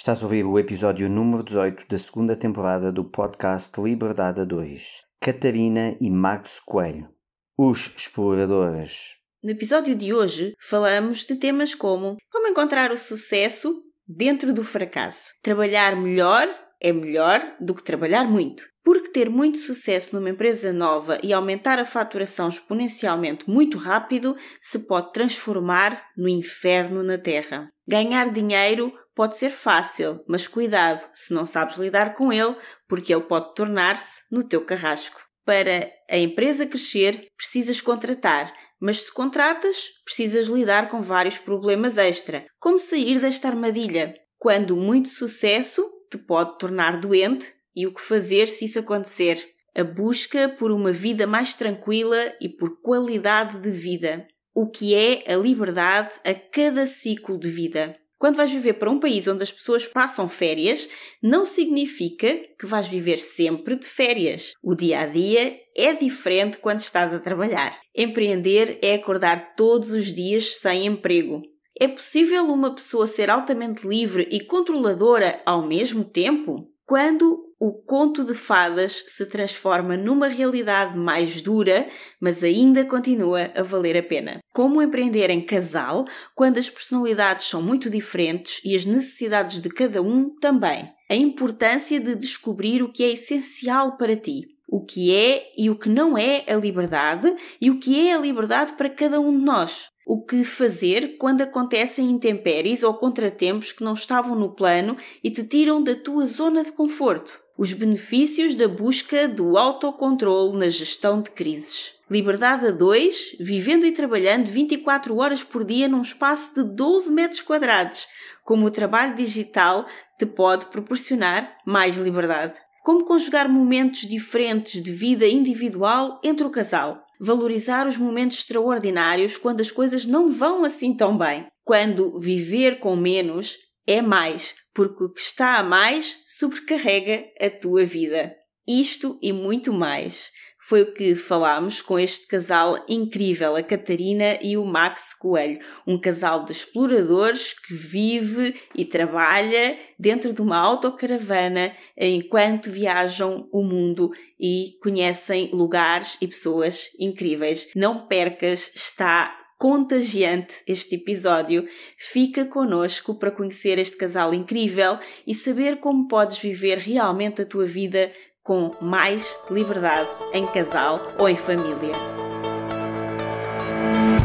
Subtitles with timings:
[0.00, 5.02] Estás a ouvir o episódio número 18 da segunda temporada do podcast Liberdade a 2.
[5.20, 7.06] Catarina e Max Coelho,
[7.54, 9.16] os exploradores.
[9.44, 15.34] No episódio de hoje falamos de temas como como encontrar o sucesso dentro do fracasso.
[15.42, 16.48] Trabalhar melhor
[16.80, 18.64] é melhor do que trabalhar muito.
[18.82, 24.78] Porque ter muito sucesso numa empresa nova e aumentar a faturação exponencialmente muito rápido se
[24.86, 27.68] pode transformar no inferno na Terra.
[27.86, 32.56] Ganhar dinheiro pode ser fácil, mas cuidado se não sabes lidar com ele,
[32.88, 35.20] porque ele pode tornar-se no teu carrasco.
[35.44, 42.46] Para a empresa crescer, precisas contratar, mas se contratas, precisas lidar com vários problemas extra,
[42.58, 44.14] como sair desta armadilha.
[44.38, 49.44] Quando muito sucesso te pode tornar doente e o que fazer se isso acontecer.
[49.76, 54.26] A busca por uma vida mais tranquila e por qualidade de vida.
[54.54, 57.96] O que é a liberdade a cada ciclo de vida.
[58.20, 60.86] Quando vais viver para um país onde as pessoas passam férias,
[61.22, 64.52] não significa que vais viver sempre de férias.
[64.62, 67.80] O dia a dia é diferente quando estás a trabalhar.
[67.96, 71.40] Empreender é acordar todos os dias sem emprego.
[71.80, 76.68] É possível uma pessoa ser altamente livre e controladora ao mesmo tempo?
[76.84, 81.86] Quando o conto de fadas se transforma numa realidade mais dura,
[82.18, 84.38] mas ainda continua a valer a pena.
[84.50, 90.00] Como empreender em casal quando as personalidades são muito diferentes e as necessidades de cada
[90.00, 90.90] um também.
[91.10, 94.46] A importância de descobrir o que é essencial para ti.
[94.66, 98.18] O que é e o que não é a liberdade e o que é a
[98.18, 103.84] liberdade para cada um de nós o que fazer quando acontecem intempéries ou contratempos que
[103.84, 108.66] não estavam no plano e te tiram da tua zona de conforto os benefícios da
[108.66, 111.92] busca do autocontrole na gestão de crises.
[112.10, 117.42] Liberdade a 2, vivendo e trabalhando 24 horas por dia num espaço de 12 metros
[117.42, 118.06] quadrados,
[118.44, 119.84] como o trabalho digital
[120.18, 122.58] te pode proporcionar mais liberdade.
[122.82, 127.04] Como conjugar momentos diferentes de vida individual entre o casal.
[127.20, 131.46] Valorizar os momentos extraordinários quando as coisas não vão assim tão bem.
[131.62, 137.84] Quando viver com menos é mais, porque o que está a mais sobrecarrega a tua
[137.84, 138.34] vida.
[138.66, 140.30] Isto e muito mais
[140.62, 145.98] foi o que falámos com este casal incrível, a Catarina e o Max Coelho, um
[145.98, 154.12] casal de exploradores que vive e trabalha dentro de uma autocaravana enquanto viajam o mundo
[154.38, 157.68] e conhecem lugares e pessoas incríveis.
[157.74, 161.68] Não percas, está contagiante este episódio.
[161.98, 167.66] Fica conosco para conhecer este casal incrível e saber como podes viver realmente a tua
[167.66, 168.10] vida
[168.42, 171.92] com mais liberdade em casal ou em família.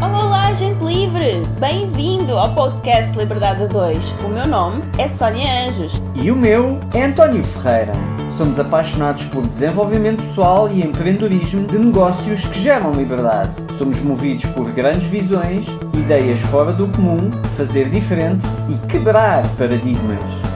[0.02, 1.42] Olá, olá, gente livre!
[1.60, 3.98] Bem-vindo ao podcast Liberdade a 2.
[4.24, 6.02] O meu nome é Sónia Anjos.
[6.16, 7.92] E o meu é António Ferreira.
[8.32, 13.52] Somos apaixonados por desenvolvimento pessoal e empreendedorismo de negócios que geram liberdade.
[13.78, 20.55] Somos movidos por grandes visões, ideias fora do comum, fazer diferente e quebrar paradigmas.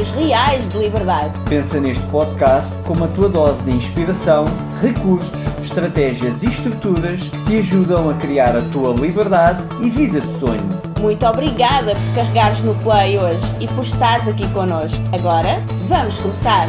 [0.00, 1.32] histórias reais de liberdade.
[1.48, 4.44] Pensa neste podcast como a tua dose de inspiração,
[4.80, 10.32] recursos, estratégias e estruturas que te ajudam a criar a tua liberdade e vida de
[10.38, 10.62] sonho.
[11.00, 15.00] Muito obrigada por carregares no play hoje e por estares aqui connosco.
[15.12, 16.66] Agora, vamos começar!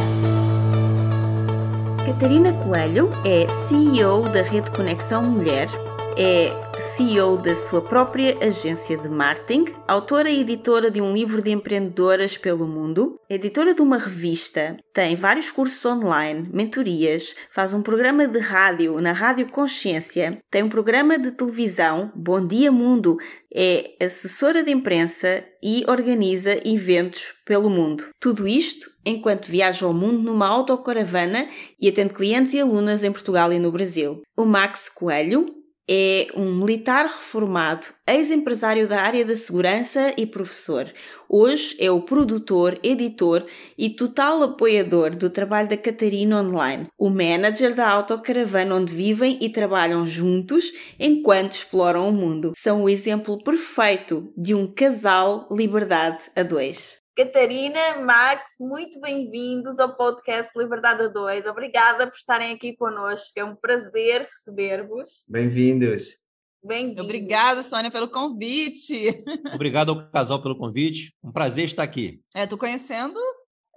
[2.04, 5.68] Catarina Coelho é CEO da Rede Conexão Mulher,
[6.16, 11.50] é CEO da sua própria agência de marketing, autora e editora de um livro de
[11.50, 18.26] empreendedoras pelo mundo, editora de uma revista, tem vários cursos online, mentorias, faz um programa
[18.26, 23.16] de rádio na Rádio Consciência, tem um programa de televisão, Bom Dia Mundo,
[23.54, 28.04] é assessora de imprensa e organiza eventos pelo mundo.
[28.20, 31.48] Tudo isto enquanto viaja ao mundo numa autocaravana
[31.80, 34.22] e atende clientes e alunas em Portugal e no Brasil.
[34.36, 40.92] O Max Coelho é um militar reformado, ex-empresário da área da segurança e professor.
[41.28, 43.44] Hoje é o produtor, editor
[43.76, 49.50] e total apoiador do trabalho da Catarina Online, o manager da autocaravana onde vivem e
[49.50, 52.52] trabalham juntos enquanto exploram o mundo.
[52.56, 57.01] São o exemplo perfeito de um casal liberdade a dois.
[57.24, 61.46] Catarina, Max, muito bem-vindos ao podcast Liberdade a 2.
[61.46, 63.30] Obrigada por estarem aqui connosco.
[63.36, 65.22] É um prazer receber-vos.
[65.28, 66.18] Bem-vindos.
[66.60, 67.04] Bem-vindos.
[67.04, 69.16] Obrigada, Sônia, pelo convite.
[69.54, 71.14] Obrigado ao casal pelo convite.
[71.22, 72.20] Um prazer estar aqui.
[72.34, 73.20] É, tô conhecendo.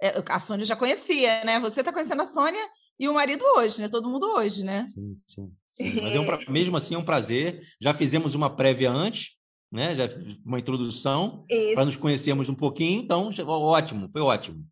[0.02, 1.60] É, a Sônia já conhecia, né?
[1.60, 2.66] Você está conhecendo a Sônia
[2.98, 3.88] e o marido hoje, né?
[3.88, 4.88] Todo mundo hoje, né?
[4.92, 5.52] Sim, sim.
[5.70, 6.00] sim.
[6.02, 7.60] Mas é um, mesmo assim é um prazer.
[7.80, 9.35] Já fizemos uma prévia antes,
[9.76, 9.94] né?
[9.94, 10.08] Já
[10.44, 11.44] uma introdução
[11.74, 13.02] para nos conhecermos um pouquinho.
[13.02, 14.64] Então, ótimo, foi ótimo.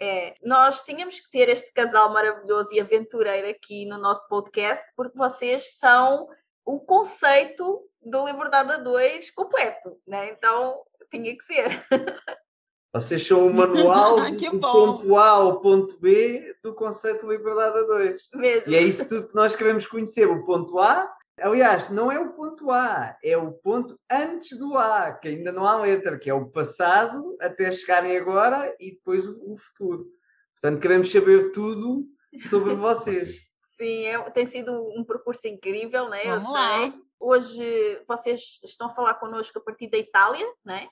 [0.00, 5.16] É, nós tínhamos que ter este casal maravilhoso e aventureiro aqui no nosso podcast, porque
[5.16, 6.28] vocês são
[6.64, 10.30] o conceito do Liberdade a 2 completo, né?
[10.30, 11.84] Então tinha que ser.
[12.92, 17.82] Vocês são o manual do ponto A ao ponto B do conceito de liberdade a
[17.82, 18.28] dois.
[18.34, 18.72] Mesmo.
[18.72, 20.28] E é isso tudo que nós queremos conhecer.
[20.28, 21.08] O ponto A,
[21.40, 25.64] aliás, não é o ponto A, é o ponto antes do A, que ainda não
[25.64, 30.06] há letra, que é o passado até chegarem agora e depois o futuro.
[30.54, 32.06] Portanto, queremos saber tudo
[32.48, 33.50] sobre vocês.
[33.76, 36.24] Sim, é, tem sido um percurso incrível, né?
[36.24, 36.94] Vamos lá.
[37.18, 40.88] Hoje vocês estão a falar connosco a partir da Itália, né?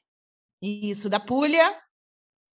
[0.60, 1.78] Isso, da Puglia.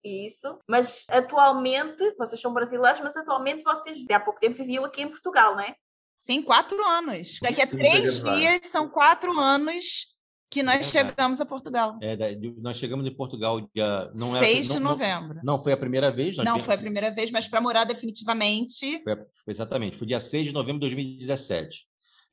[0.03, 0.59] Isso.
[0.67, 5.55] Mas atualmente, vocês são brasileiros, mas atualmente vocês há pouco tempo viviam aqui em Portugal,
[5.55, 5.75] né?
[6.23, 7.37] Sim, quatro anos.
[7.41, 10.05] Daqui a três dias são quatro anos
[10.49, 11.99] que nós é chegamos a Portugal.
[12.01, 12.15] É,
[12.61, 15.35] nós chegamos em Portugal dia não 6 de novembro.
[15.43, 16.37] Não, não, foi a primeira vez.
[16.37, 16.65] não, viemos...
[16.65, 19.03] foi a primeira vez, mas para morar definitivamente.
[19.03, 21.85] Foi, exatamente, foi dia 6 de novembro de 2017.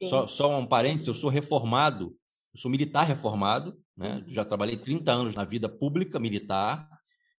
[0.08, 2.16] Só, só um parênteses, eu sou reformado,
[2.54, 4.22] eu sou militar reformado, né?
[4.28, 6.88] já trabalhei 30 anos na vida pública militar,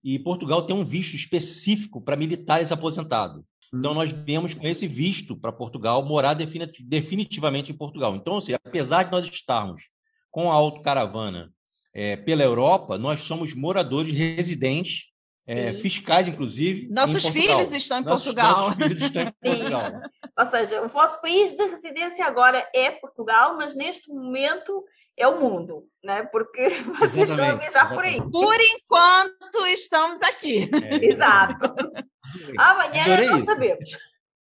[0.03, 3.41] e Portugal tem um visto específico para militares aposentados.
[3.73, 8.15] Então, nós viemos com esse visto para Portugal, morar definitivamente em Portugal.
[8.15, 9.83] Então, assim, apesar de nós estarmos
[10.29, 11.51] com a autocaravana
[11.93, 15.11] é, pela Europa, nós somos moradores residentes,
[15.47, 16.87] é, fiscais, inclusive.
[16.89, 18.55] Nossos filhos estão em nossos, Portugal.
[18.55, 20.01] Nossos filhos estão em Portugal.
[20.37, 24.83] Ou seja, o vosso país de residência agora é Portugal, mas neste momento
[25.17, 26.23] é o mundo, né?
[26.23, 26.69] Porque
[26.99, 28.21] vocês estão a viajar por aí.
[28.21, 30.69] Por enquanto, estamos aqui.
[30.73, 31.05] É.
[31.05, 31.73] Exato.
[32.57, 33.45] Amanhã Adorei não isso.
[33.45, 33.97] sabemos.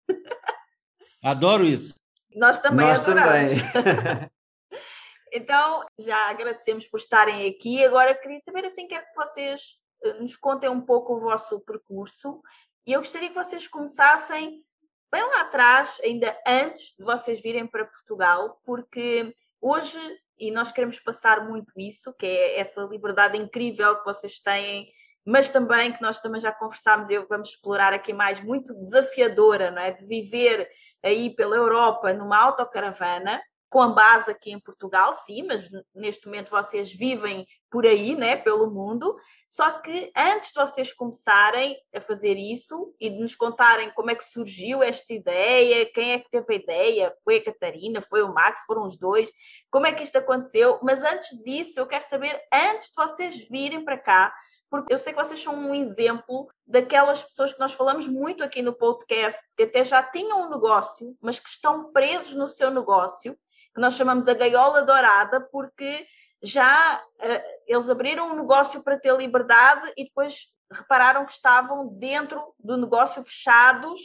[1.23, 1.95] Adoro isso.
[2.35, 3.53] Nós também Nós adoramos.
[3.73, 4.31] Também.
[5.33, 7.85] então, já agradecemos por estarem aqui.
[7.85, 12.41] Agora, queria saber assim, quero que vocês eh, nos contem um pouco o vosso percurso.
[12.87, 14.63] E eu gostaria que vocês começassem
[15.11, 19.99] bem lá atrás, ainda antes de vocês virem para Portugal, porque hoje
[20.39, 24.91] e nós queremos passar muito isso, que é essa liberdade incrível que vocês têm,
[25.29, 29.83] mas também que nós também já conversámos e vamos explorar aqui mais, muito desafiadora, não
[29.83, 29.93] é?
[29.93, 30.67] De viver
[31.05, 33.39] aí pela Europa numa autocaravana,
[33.69, 38.37] com a base aqui em Portugal, sim, mas neste momento vocês vivem por aí, né,
[38.37, 39.15] pelo mundo.
[39.47, 44.15] Só que antes de vocês começarem a fazer isso e de nos contarem como é
[44.15, 48.33] que surgiu esta ideia, quem é que teve a ideia, foi a Catarina, foi o
[48.33, 49.31] Max, foram os dois,
[49.71, 50.79] como é que isto aconteceu?
[50.83, 54.33] Mas antes disso, eu quero saber, antes de vocês virem para cá,
[54.71, 58.63] porque eu sei que vocês são um exemplo daquelas pessoas que nós falamos muito aqui
[58.63, 63.39] no podcast, que até já tinham um negócio, mas que estão presos no seu negócio
[63.79, 66.05] que nós chamamos a gaiola dourada, porque
[66.43, 72.43] já uh, eles abriram um negócio para ter liberdade e depois repararam que estavam dentro
[72.59, 74.01] do negócio fechados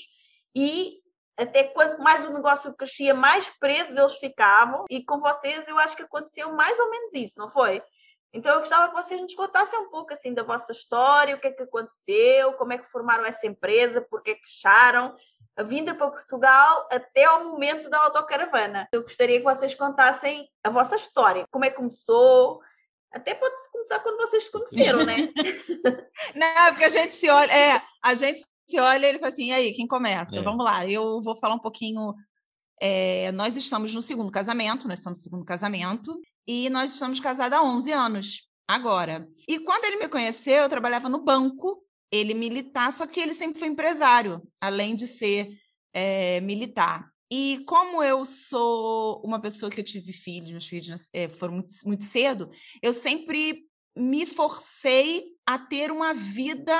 [0.56, 1.00] e
[1.36, 4.86] até quanto mais o negócio crescia, mais presos eles ficavam.
[4.90, 7.82] E com vocês eu acho que aconteceu mais ou menos isso, não foi?
[8.34, 11.48] Então eu gostava que vocês nos contassem um pouco assim da vossa história, o que
[11.48, 15.16] é que aconteceu, como é que formaram essa empresa, por que é que fecharam,
[15.56, 18.88] a vinda para Portugal até ao momento da autocaravana.
[18.92, 22.60] Eu gostaria que vocês contassem a vossa história, como é que começou,
[23.14, 25.16] até pode começar quando vocês se conheceram, né?
[26.34, 29.50] Não, porque a gente se olha, é, a gente se olha e ele fala assim,
[29.50, 30.40] e aí, quem começa?
[30.40, 30.42] É.
[30.42, 32.16] Vamos lá, eu vou falar um pouquinho.
[32.86, 37.58] É, nós estamos no segundo casamento, nós estamos no segundo casamento, e nós estamos casados
[37.58, 39.26] há 11 anos, agora.
[39.48, 43.58] E quando ele me conheceu, eu trabalhava no banco, ele militar, só que ele sempre
[43.58, 45.58] foi empresário, além de ser
[45.94, 47.10] é, militar.
[47.32, 51.72] E como eu sou uma pessoa que eu tive filhos, meus filhos é, foram muito,
[51.86, 52.50] muito cedo,
[52.82, 53.64] eu sempre
[53.98, 56.76] me forcei a ter uma vida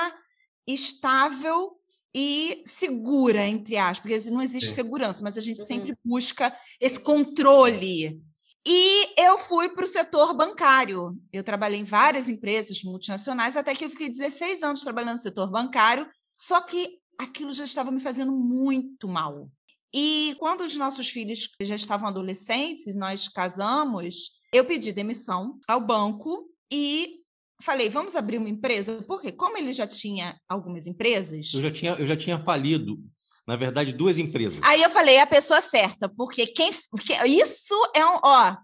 [0.68, 1.80] estável
[2.14, 4.76] e segura, entre aspas, porque não existe Sim.
[4.76, 5.66] segurança, mas a gente uhum.
[5.66, 8.22] sempre busca esse controle
[8.66, 11.18] e eu fui para o setor bancário.
[11.30, 15.50] Eu trabalhei em várias empresas multinacionais, até que eu fiquei 16 anos trabalhando no setor
[15.50, 19.50] bancário, só que aquilo já estava me fazendo muito mal.
[19.92, 26.48] E quando os nossos filhos já estavam adolescentes, nós casamos, eu pedi demissão ao banco
[26.72, 27.20] e
[27.62, 31.52] falei, vamos abrir uma empresa, porque como ele já tinha algumas empresas.
[31.54, 32.98] Eu já tinha, eu já tinha falido,
[33.46, 34.58] na verdade, duas empresas.
[34.62, 36.72] Aí eu falei, é a pessoa certa, porque quem.
[36.90, 38.18] Porque isso é um.
[38.22, 38.56] Ó,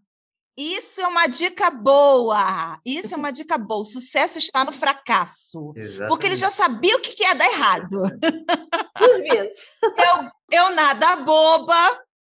[0.57, 2.79] isso é uma dica boa.
[2.85, 3.81] Isso é uma dica boa.
[3.81, 5.73] O sucesso está no fracasso.
[5.77, 6.09] Exatamente.
[6.09, 8.03] Porque ele já sabia o que ia dar errado.
[9.01, 11.75] eu, eu, nada boba,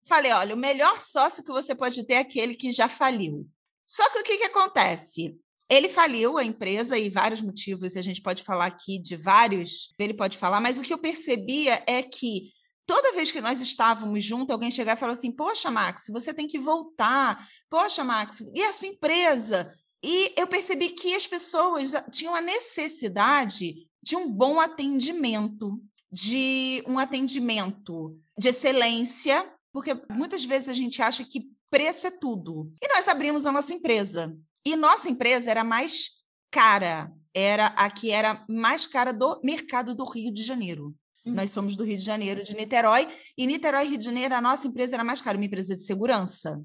[0.08, 3.46] falei: olha, o melhor sócio que você pode ter é aquele que já faliu.
[3.86, 5.36] Só que o que, que acontece?
[5.70, 9.94] Ele faliu a empresa e vários motivos, e a gente pode falar aqui de vários,
[10.00, 12.52] ele pode falar, mas o que eu percebia é que
[12.88, 16.48] toda vez que nós estávamos juntos, alguém chegava e falava assim: Poxa, Max, você tem
[16.48, 17.48] que voltar.
[17.70, 19.72] Poxa, Max, e a sua empresa?
[20.04, 25.80] E eu percebi que as pessoas tinham a necessidade de um bom atendimento,
[26.12, 32.72] de um atendimento de excelência, porque muitas vezes a gente acha que preço é tudo.
[32.82, 34.36] E nós abrimos a nossa empresa.
[34.66, 36.10] E nossa empresa era mais
[36.51, 40.96] cara, era a que era mais cara do mercado do Rio de Janeiro.
[41.25, 44.42] Nós somos do Rio de Janeiro, de Niterói, e Niterói e Rio de Janeiro, a
[44.42, 46.60] nossa empresa era mais cara, uma empresa de segurança.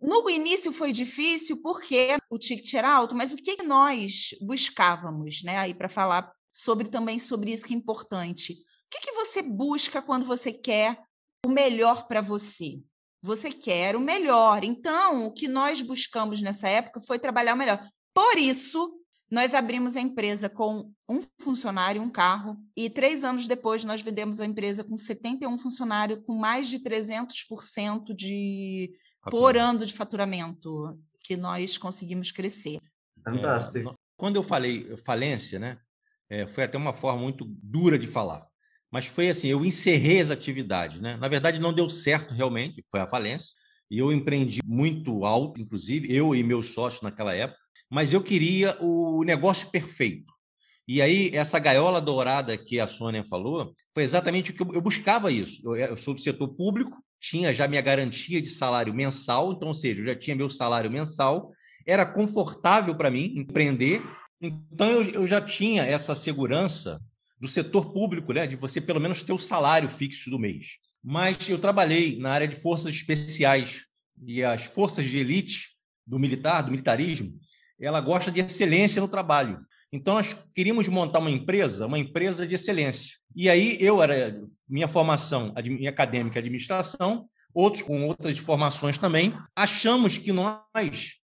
[0.00, 5.56] No início foi difícil porque o ticket era alto, mas o que nós buscávamos, né?
[5.56, 8.52] Aí para falar sobre também sobre isso que é importante.
[8.52, 8.56] O
[8.90, 11.02] que, que você busca quando você quer
[11.44, 12.78] o melhor para você?
[13.26, 14.62] Você quer o melhor.
[14.62, 17.84] Então, o que nós buscamos nessa época foi trabalhar o melhor.
[18.14, 23.82] Por isso, nós abrimos a empresa com um funcionário, um carro, e três anos depois
[23.82, 28.92] nós vendemos a empresa com 71 funcionários, com mais de 300% de
[29.28, 32.78] por ano de faturamento que nós conseguimos crescer.
[33.24, 33.90] Fantástico.
[33.90, 35.78] É, quando eu falei falência, né,
[36.30, 38.46] é, foi até uma forma muito dura de falar,
[38.90, 41.16] mas foi assim, eu encerrei as atividades, né?
[41.16, 43.50] Na verdade, não deu certo realmente, foi a falência.
[43.90, 48.76] E eu empreendi muito alto, inclusive eu e meus sócios naquela época mas eu queria
[48.80, 50.32] o negócio perfeito.
[50.88, 54.80] E aí, essa gaiola dourada que a Sônia falou, foi exatamente o que eu, eu
[54.80, 55.60] buscava isso.
[55.64, 59.74] Eu, eu, sou do setor público, tinha já minha garantia de salário mensal, então, ou
[59.74, 61.50] seja, eu já tinha meu salário mensal,
[61.84, 64.02] era confortável para mim empreender,
[64.40, 67.00] então eu, eu já tinha essa segurança
[67.38, 70.78] do setor público, né, de você pelo menos ter o salário fixo do mês.
[71.02, 73.84] Mas eu trabalhei na área de forças especiais
[74.24, 75.70] e as forças de elite
[76.06, 77.38] do militar, do militarismo,
[77.78, 79.60] ela gosta de excelência no trabalho.
[79.92, 83.16] Então, nós queríamos montar uma empresa, uma empresa de excelência.
[83.34, 90.18] E aí, eu era, minha formação minha acadêmica administração, outros com outras formações também, achamos
[90.18, 90.60] que nós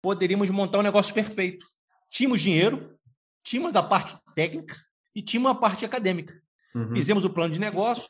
[0.03, 1.67] poderíamos montar um negócio perfeito.
[2.11, 2.97] Tínhamos dinheiro,
[3.43, 4.77] tínhamos a parte técnica
[5.15, 6.35] e tínhamos a parte acadêmica.
[6.75, 6.95] Uhum.
[6.95, 8.05] Fizemos o plano de negócio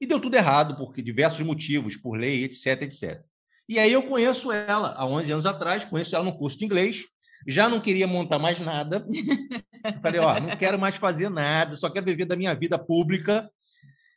[0.00, 3.22] e deu tudo errado, por diversos motivos, por lei, etc, etc.
[3.68, 7.04] E aí eu conheço ela há 11 anos atrás, conheço ela no curso de inglês,
[7.46, 9.06] já não queria montar mais nada.
[10.02, 13.50] Falei, ó, não quero mais fazer nada, só quero viver da minha vida pública.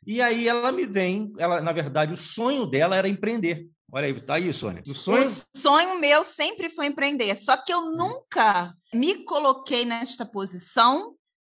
[0.06, 3.66] E aí ela me vem, ela, na verdade, o sonho dela era empreender.
[3.90, 4.82] Olha aí, tá aí, Sônia.
[4.86, 5.24] O sonho...
[5.24, 7.96] o sonho meu sempre foi empreender, só que eu hum.
[7.96, 11.14] nunca me coloquei nesta posição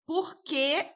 [0.06, 0.86] porque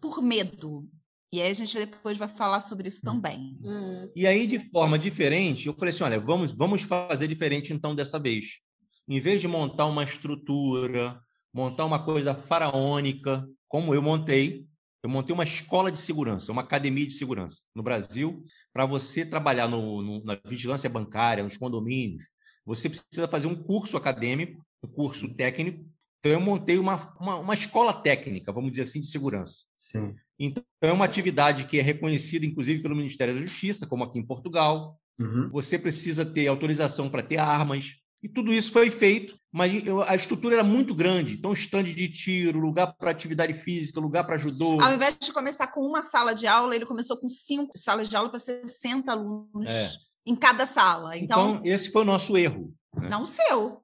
[0.00, 0.88] por medo.
[1.32, 3.12] E aí a gente depois vai falar sobre isso hum.
[3.12, 3.58] também.
[3.62, 4.10] Hum.
[4.14, 8.18] E aí, de forma diferente, eu falei assim: olha, vamos, vamos fazer diferente então dessa
[8.18, 8.60] vez
[9.08, 11.20] em vez de montar uma estrutura,
[11.52, 14.66] montar uma coisa faraônica, como eu montei,
[15.02, 19.68] eu montei uma escola de segurança, uma academia de segurança no Brasil, para você trabalhar
[19.68, 22.24] no, no, na vigilância bancária, nos condomínios.
[22.64, 25.84] Você precisa fazer um curso acadêmico, um curso técnico.
[26.24, 29.64] Então, eu montei uma, uma, uma escola técnica, vamos dizer assim, de segurança.
[29.76, 30.14] Sim.
[30.38, 34.26] Então, é uma atividade que é reconhecida, inclusive, pelo Ministério da Justiça, como aqui em
[34.26, 34.96] Portugal.
[35.20, 35.50] Uhum.
[35.50, 39.72] Você precisa ter autorização para ter armas, e tudo isso foi feito, mas
[40.06, 41.34] a estrutura era muito grande.
[41.34, 44.80] Então, stand de tiro, lugar para atividade física, lugar para judô.
[44.80, 48.14] Ao invés de começar com uma sala de aula, ele começou com cinco salas de
[48.14, 49.90] aula para 60 alunos é.
[50.24, 51.18] em cada sala.
[51.18, 52.72] Então, então, esse foi o nosso erro.
[52.94, 53.08] Né?
[53.08, 53.81] Não o seu.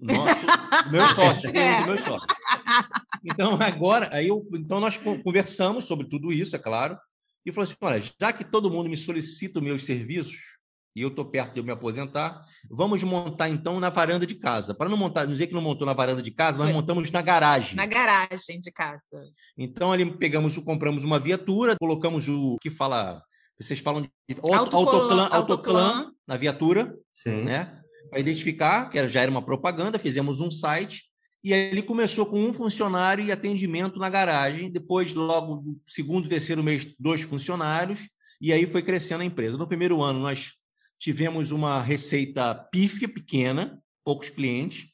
[0.00, 0.46] Nosso,
[0.90, 1.86] meu sócio, é.
[1.86, 2.26] meu sócio.
[3.24, 6.98] Então, agora, aí eu, então nós conversamos sobre tudo isso, é claro,
[7.44, 10.36] e falou assim: olha, já que todo mundo me solicita os meus serviços,
[10.96, 12.40] e eu estou perto de eu me aposentar.
[12.70, 14.72] Vamos montar então na varanda de casa.
[14.72, 17.74] Para não montar, dizer que não montou na varanda de casa, nós montamos na garagem.
[17.74, 19.00] Na garagem de casa.
[19.58, 23.20] Então ali pegamos, compramos uma viatura, colocamos o que fala,
[23.58, 24.10] vocês falam de
[24.52, 27.42] autoclan, autoclan, na viatura, Sim.
[27.42, 27.80] né?
[28.14, 31.02] Para identificar, que já era uma propaganda, fizemos um site
[31.42, 34.70] e aí ele começou com um funcionário e atendimento na garagem.
[34.70, 38.08] Depois, logo no segundo, terceiro mês, dois funcionários.
[38.40, 39.58] E aí foi crescendo a empresa.
[39.58, 40.52] No primeiro ano, nós
[40.96, 44.86] tivemos uma receita pífia, pequena, poucos clientes,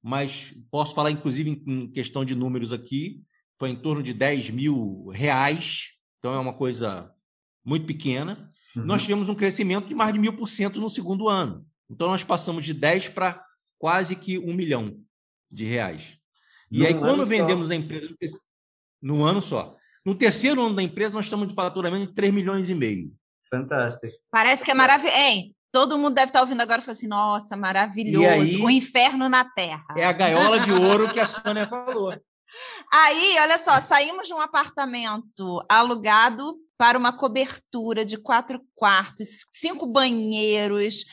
[0.00, 3.20] mas posso falar, inclusive, em questão de números aqui,
[3.58, 7.12] foi em torno de 10 mil reais, então é uma coisa
[7.64, 8.48] muito pequena.
[8.76, 8.84] Uhum.
[8.84, 11.66] Nós tivemos um crescimento de mais de mil por cento no segundo ano.
[11.90, 13.42] Então, nós passamos de 10 para
[13.78, 14.98] quase que um milhão
[15.50, 16.18] de reais.
[16.70, 17.72] E aí, quando vendemos só.
[17.72, 18.14] a empresa,
[19.00, 19.76] no ano só.
[20.04, 23.12] No terceiro ano da empresa, nós estamos de faturamento de 3 milhões e meio.
[23.50, 24.14] Fantástico.
[24.30, 25.54] Parece que é maravilhoso.
[25.70, 29.44] Todo mundo deve estar ouvindo agora e falar assim: nossa, maravilhoso, aí, o inferno na
[29.44, 29.86] terra.
[29.96, 32.12] É a gaiola de ouro que a Sônia falou.
[32.90, 39.86] Aí, olha só, saímos de um apartamento alugado para uma cobertura de quatro quartos, cinco
[39.86, 41.04] banheiros,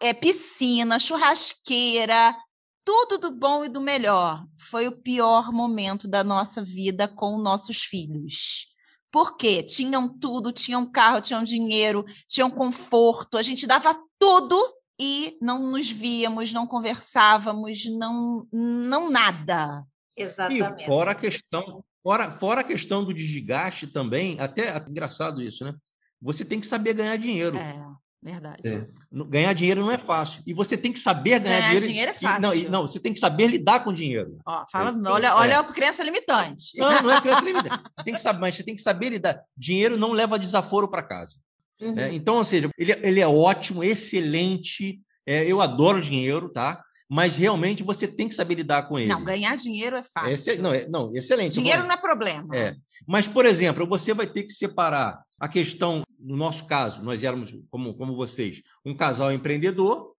[0.00, 2.36] é, piscina, churrasqueira,
[2.84, 4.44] tudo do bom e do melhor.
[4.70, 8.66] Foi o pior momento da nossa vida com nossos filhos.
[9.10, 9.62] Por quê?
[9.62, 14.56] Tinham tudo, tinham carro, tinham dinheiro, tinham conforto, a gente dava tudo
[15.00, 19.84] e não nos víamos, não conversávamos, não, não nada.
[20.16, 20.82] Exatamente.
[20.82, 25.64] E fora a questão, fora, fora a questão do desgaste também, até, até engraçado isso,
[25.64, 25.74] né?
[26.20, 27.56] Você tem que saber ganhar dinheiro.
[27.56, 27.86] É.
[28.22, 28.60] Verdade.
[28.64, 28.86] É.
[29.10, 30.42] Ganhar dinheiro não é fácil.
[30.46, 31.86] E você tem que saber ganhar, ganhar dinheiro.
[31.86, 32.38] dinheiro é fácil.
[32.38, 34.38] E, não, e, não, você tem que saber lidar com dinheiro.
[34.44, 35.08] Ó, fala, é.
[35.08, 35.56] olha, olha é.
[35.56, 36.76] a crença limitante.
[36.76, 37.82] Não, não é crença limitante.
[38.04, 39.42] Tem que saber, mas você tem que saber lidar.
[39.56, 41.36] Dinheiro não leva desaforo para casa.
[41.80, 41.98] Uhum.
[41.98, 45.00] É, então, ou seja, ele, ele é ótimo, excelente.
[45.26, 46.82] É, eu adoro dinheiro, tá?
[47.10, 49.08] mas realmente você tem que saber lidar com ele.
[49.08, 50.62] Não, ganhar dinheiro é fácil.
[50.62, 51.54] não, é, não, excelente.
[51.54, 52.56] Dinheiro não é problema.
[52.56, 52.76] É.
[53.04, 57.56] Mas, por exemplo, você vai ter que separar a questão, no nosso caso, nós éramos,
[57.70, 60.14] como, como vocês, um casal empreendedor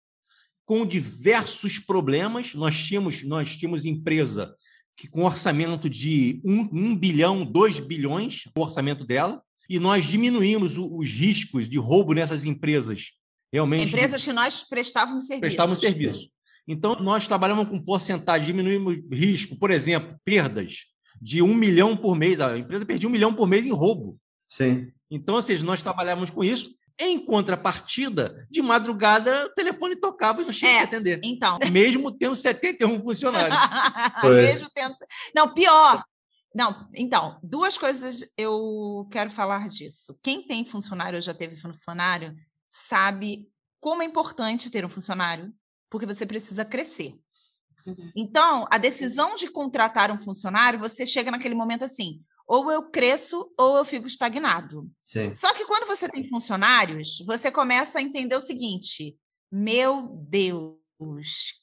[0.65, 2.53] com diversos problemas.
[2.53, 4.55] Nós tínhamos, nós tínhamos empresa
[4.95, 10.77] que com orçamento de 1, 1 bilhão, 2 bilhões, o orçamento dela, e nós diminuímos
[10.77, 13.11] os riscos de roubo nessas empresas.
[13.51, 13.89] Realmente.
[13.89, 15.41] Empresas que nós prestávamos serviço.
[15.41, 16.29] Prestávamos serviço.
[16.67, 20.85] Então, nós trabalhamos com porcentagem, diminuímos risco, por exemplo, perdas
[21.21, 22.39] de um milhão por mês.
[22.39, 24.17] A empresa perdia um milhão por mês em roubo.
[24.51, 24.91] Sim.
[25.09, 26.75] Então, ou seja, nós trabalhamos com isso.
[26.99, 31.21] Em contrapartida, de madrugada, o telefone tocava e não tinha é, que atender.
[31.23, 31.57] Então.
[31.71, 33.57] Mesmo tendo 71 funcionários.
[34.35, 34.93] Mesmo tendo.
[35.33, 36.03] Não, pior.
[36.53, 40.19] Não, então, duas coisas eu quero falar disso.
[40.21, 42.35] Quem tem funcionário ou já teve funcionário
[42.69, 43.47] sabe
[43.79, 45.53] como é importante ter um funcionário
[45.89, 47.15] porque você precisa crescer.
[47.87, 48.11] Uhum.
[48.15, 53.49] Então, a decisão de contratar um funcionário, você chega naquele momento assim: ou eu cresço
[53.57, 54.85] ou eu fico estagnado.
[55.05, 55.33] Sim.
[55.33, 59.15] Só que quando você tem funcionários, você começa a entender o seguinte:
[59.49, 61.15] meu Deus, o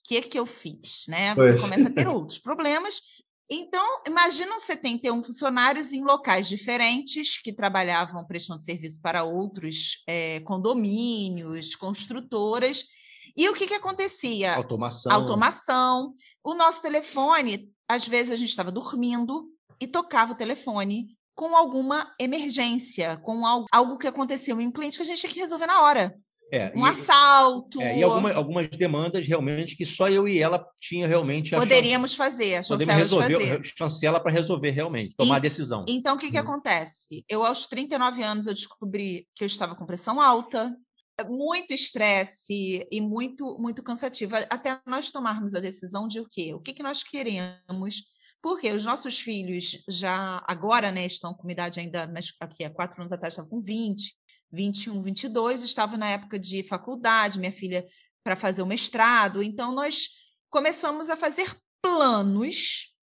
[0.03, 1.35] que que eu fiz, né?
[1.35, 1.61] Você pois.
[1.61, 3.03] começa a ter outros problemas.
[3.51, 9.25] Então, imagina você tem ter um funcionários em locais diferentes que trabalhavam prestando serviço para
[9.25, 12.85] outros é, condomínios, construtoras,
[13.37, 14.55] e o que, que acontecia?
[14.55, 15.13] Automação.
[15.13, 16.13] Automação.
[16.43, 22.13] O nosso telefone, às vezes a gente estava dormindo e tocava o telefone com alguma
[22.19, 25.83] emergência, com algo, que aconteceu em um cliente que a gente tinha que resolver na
[25.83, 26.13] hora.
[26.53, 27.81] É, um e, assalto.
[27.81, 31.55] É, e alguma, algumas demandas realmente que só eu e ela tinha realmente.
[31.55, 33.73] Poderíamos fazer, a Podemos resolver, fazer.
[33.77, 35.85] chancela para resolver realmente, tomar e, a decisão.
[35.89, 36.41] Então, o que, que hum.
[36.41, 37.25] acontece?
[37.29, 40.75] Eu, aos 39 anos, eu descobri que eu estava com pressão alta,
[41.29, 46.55] muito estresse e muito muito cansativo até nós tomarmos a decisão de o quê?
[46.55, 48.03] O que, que nós queremos?
[48.41, 53.13] Porque os nossos filhos já agora né, estão com idade ainda, aqui há quatro anos
[53.13, 54.17] atrás estavam com 20,
[54.53, 57.87] 21, 22, estavam na época de faculdade, minha filha
[58.23, 59.43] para fazer o mestrado.
[59.43, 60.09] Então, nós
[60.51, 62.95] começamos a fazer planos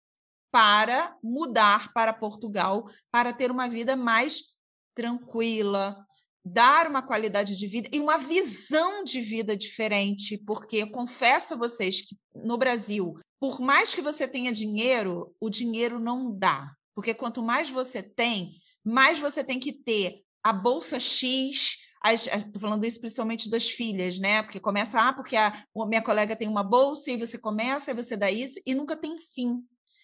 [0.51, 4.55] para mudar para Portugal, para ter uma vida mais
[4.95, 6.05] tranquila,
[6.45, 11.57] dar uma qualidade de vida e uma visão de vida diferente, porque eu confesso a
[11.57, 17.13] vocês que no Brasil, por mais que você tenha dinheiro, o dinheiro não dá, porque
[17.13, 18.53] quanto mais você tem,
[18.83, 21.77] mais você tem que ter a bolsa X,
[22.11, 24.41] estou falando isso principalmente das filhas, né?
[24.41, 27.93] Porque começa, ah, porque a, a minha colega tem uma bolsa e você começa, e
[27.93, 29.59] você dá isso, e nunca tem fim.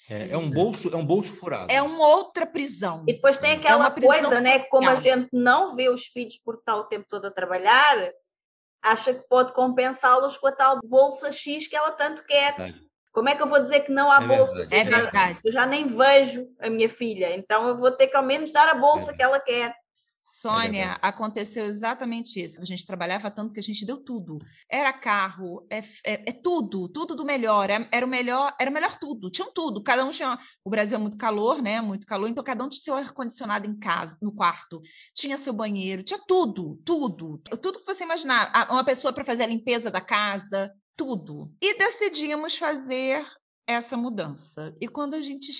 [0.07, 1.71] É, é, um bolso, é um bolso furado.
[1.71, 3.03] É uma outra prisão.
[3.07, 4.59] E depois tem é aquela é coisa, né?
[4.65, 8.07] Como a gente não vê os filhos por estar o tempo todo a trabalhar,
[8.83, 12.59] acha que pode compensá-los com a tal bolsa X que ela tanto quer.
[12.59, 12.90] É.
[13.11, 14.65] Como é que eu vou dizer que não há é bolsa?
[14.65, 14.73] Verdade.
[14.73, 15.39] É verdade.
[15.43, 18.69] Eu já nem vejo a minha filha, então eu vou ter que ao menos dar
[18.69, 19.75] a bolsa que ela quer.
[20.23, 22.61] Sônia, é aconteceu exatamente isso.
[22.61, 24.37] A gente trabalhava tanto que a gente deu tudo.
[24.69, 27.71] Era carro, é, é, é tudo, tudo do melhor.
[27.71, 29.31] É, era o melhor, era o melhor tudo.
[29.31, 29.81] Tinham tudo.
[29.81, 30.37] Cada um tinha.
[30.63, 31.81] O Brasil é muito calor, né?
[31.81, 32.29] Muito calor.
[32.29, 34.79] Então cada um tinha seu ar condicionado em casa, no quarto.
[35.15, 38.69] Tinha seu banheiro, tinha tudo, tudo, tudo que você imaginar.
[38.69, 40.71] Uma pessoa para fazer a limpeza da casa,
[41.01, 41.51] tudo.
[41.59, 43.25] E decidimos fazer
[43.67, 44.75] essa mudança.
[44.79, 45.51] E quando a gente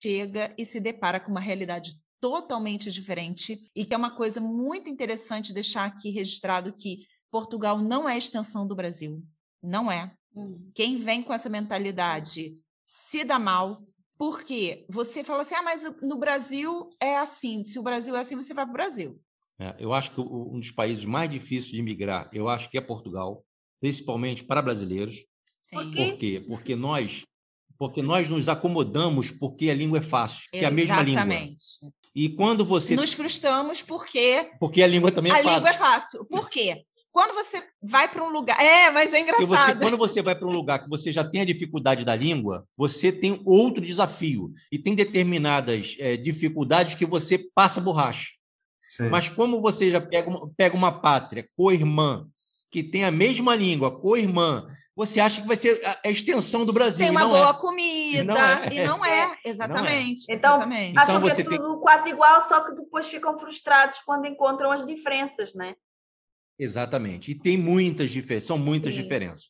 [0.00, 4.88] chega e se depara com uma realidade totalmente diferente, e que é uma coisa muito
[4.88, 9.20] interessante deixar aqui registrado que Portugal não é extensão do Brasil.
[9.60, 10.14] Não é.
[10.34, 10.70] Hum.
[10.72, 13.82] Quem vem com essa mentalidade se dá mal,
[14.16, 17.64] porque você fala assim: ah, mas no Brasil é assim.
[17.64, 19.20] Se o Brasil é assim, você vai para o Brasil.
[19.58, 22.80] É, eu acho que um dos países mais difíceis de migrar, eu acho que é
[22.80, 23.44] Portugal,
[23.84, 25.26] principalmente para brasileiros.
[25.62, 25.76] Sim.
[25.76, 26.06] Por quê?
[26.06, 26.44] Por quê?
[26.48, 27.22] Porque nós,
[27.78, 31.20] porque nós nos acomodamos porque a língua é fácil, que é a mesma língua.
[31.20, 31.64] Exatamente.
[32.14, 35.50] E quando você nos frustramos porque porque a língua também é a fácil.
[35.50, 36.24] A língua é fácil.
[36.24, 36.82] Por quê?
[37.12, 38.58] Quando você vai para um lugar.
[38.58, 39.48] É, mas é engraçado.
[39.48, 42.66] Você, quando você vai para um lugar que você já tem a dificuldade da língua,
[42.74, 44.50] você tem outro desafio.
[44.72, 48.30] E tem determinadas é, dificuldades que você passa borracha.
[48.96, 49.10] Sim.
[49.10, 52.26] Mas como você já pega uma, pega uma pátria co-irmã,
[52.74, 57.06] que tem a mesma língua, co-irmã, você acha que vai ser a extensão do Brasil.
[57.06, 57.52] Tem uma boa é.
[57.52, 58.74] comida, não é.
[58.74, 60.24] e não é, exatamente.
[60.26, 60.36] Não é.
[60.36, 60.98] Então, exatamente.
[60.98, 61.80] acham então, que é tudo tem...
[61.80, 65.76] quase igual, só que depois ficam frustrados quando encontram as diferenças, né?
[66.58, 67.30] Exatamente.
[67.30, 69.02] E tem muitas diferenças, são muitas Sim.
[69.02, 69.44] diferenças.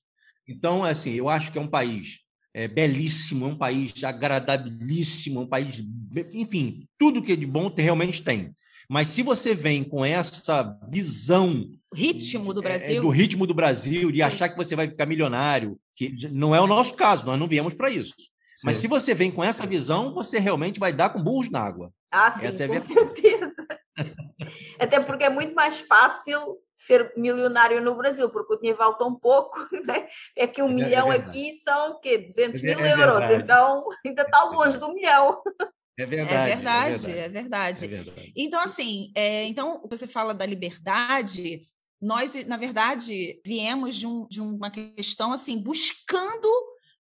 [0.47, 2.19] Então, assim, eu acho que é um país
[2.53, 5.83] é, belíssimo, é um país agradabilíssimo, um país,
[6.31, 8.53] enfim, tudo que é de bom realmente tem.
[8.89, 14.11] Mas se você vem com essa visão ritmo do Brasil, é, do ritmo do Brasil,
[14.11, 17.47] de achar que você vai ficar milionário, que não é o nosso caso, nós não
[17.47, 18.15] viemos para isso.
[18.19, 18.67] Sim.
[18.67, 21.93] Mas se você vem com essa visão, você realmente vai dar com burros na água.
[22.11, 23.67] Ah, sim, essa é com certeza.
[24.79, 29.15] Até porque é muito mais fácil ser milionário no Brasil, porque o dinheiro vale tão
[29.15, 30.07] pouco, né?
[30.37, 32.19] É que um é, milhão é aqui são o quê?
[32.19, 35.43] 200 é, mil euros, então ainda está longe do milhão.
[35.97, 36.51] É verdade.
[36.51, 37.85] É verdade, é verdade.
[37.85, 38.33] É verdade.
[38.37, 41.63] Então, assim, é, então você fala da liberdade.
[42.01, 46.49] Nós, na verdade, viemos de, um, de uma questão assim, buscando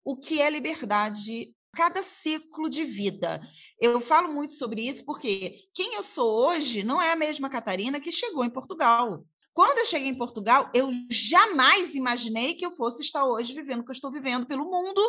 [0.05, 3.41] o que é liberdade cada ciclo de vida.
[3.81, 8.01] Eu falo muito sobre isso porque quem eu sou hoje não é a mesma Catarina
[8.01, 9.25] que chegou em Portugal.
[9.53, 13.85] Quando eu cheguei em Portugal, eu jamais imaginei que eu fosse estar hoje vivendo o
[13.85, 15.01] que eu estou vivendo pelo mundo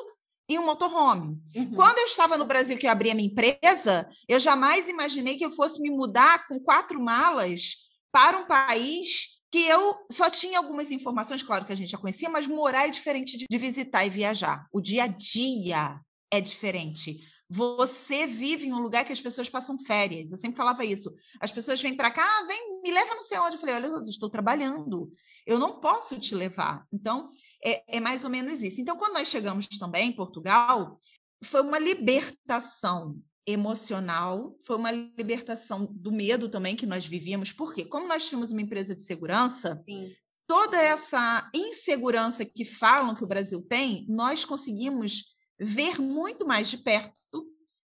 [0.47, 1.41] em um motorhome.
[1.55, 1.73] Uhum.
[1.73, 5.45] Quando eu estava no Brasil, que eu abri a minha empresa, eu jamais imaginei que
[5.45, 10.91] eu fosse me mudar com quatro malas para um país que eu só tinha algumas
[10.91, 14.67] informações, claro que a gente já conhecia, mas morar é diferente de visitar e viajar.
[14.71, 15.99] O dia a dia
[16.31, 17.21] é diferente.
[17.49, 20.31] Você vive em um lugar que as pessoas passam férias.
[20.31, 21.13] Eu sempre falava isso.
[21.39, 23.55] As pessoas vêm para cá, ah, vem, me leva não sei onde.
[23.55, 25.11] Eu falei, olha, eu estou trabalhando.
[25.45, 26.85] Eu não posso te levar.
[26.91, 27.29] Então,
[27.63, 28.81] é, é mais ou menos isso.
[28.81, 30.99] Então, quando nós chegamos também em Portugal,
[31.43, 38.07] foi uma libertação emocional, foi uma libertação do medo também que nós vivíamos, porque como
[38.07, 40.11] nós tínhamos uma empresa de segurança, Sim.
[40.47, 46.79] toda essa insegurança que falam que o Brasil tem, nós conseguimos ver muito mais de
[46.79, 47.13] perto,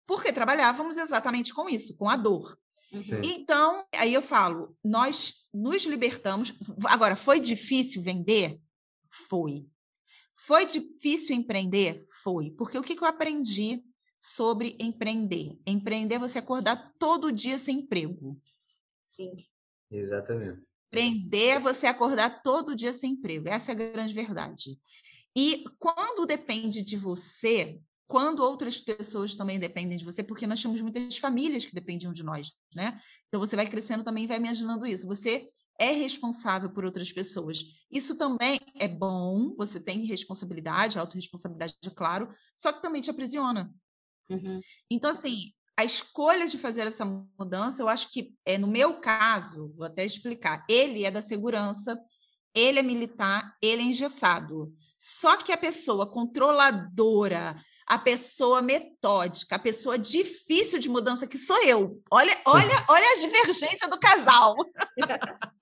[0.06, 2.58] porque trabalhávamos exatamente com isso, com a dor.
[2.92, 3.22] Sim.
[3.24, 6.54] Então, aí eu falo, nós nos libertamos.
[6.86, 8.60] Agora, foi difícil vender?
[9.28, 9.66] Foi.
[10.34, 12.04] Foi difícil empreender?
[12.24, 12.52] Foi.
[12.52, 13.84] Porque o que, que eu aprendi
[14.20, 15.58] sobre empreender?
[15.66, 18.40] Empreender é você acordar todo dia sem emprego.
[19.16, 19.46] Sim.
[19.90, 20.62] Exatamente.
[20.88, 23.48] Empreender é você acordar todo dia sem emprego.
[23.48, 24.80] Essa é a grande verdade.
[25.36, 30.80] E quando depende de você, quando outras pessoas também dependem de você, porque nós temos
[30.82, 33.00] muitas famílias que dependiam de nós, né?
[33.28, 35.08] Então você vai crescendo também e vai imaginando isso.
[35.08, 35.48] Você
[35.80, 37.64] é responsável por outras pessoas.
[37.92, 43.74] Isso também é bom, você tem responsabilidade, autorresponsabilidade, é claro, só que também te aprisiona.
[44.30, 44.62] Uhum.
[44.90, 47.06] Então, assim, a escolha de fazer essa
[47.38, 52.00] mudança, eu acho que, é, no meu caso, vou até explicar, ele é da segurança,
[52.54, 54.74] ele é militar, ele é engessado.
[54.98, 61.62] Só que a pessoa controladora, a pessoa metódica, a pessoa difícil de mudança que sou
[61.64, 62.02] eu.
[62.10, 64.56] Olha, olha, olha a divergência do casal.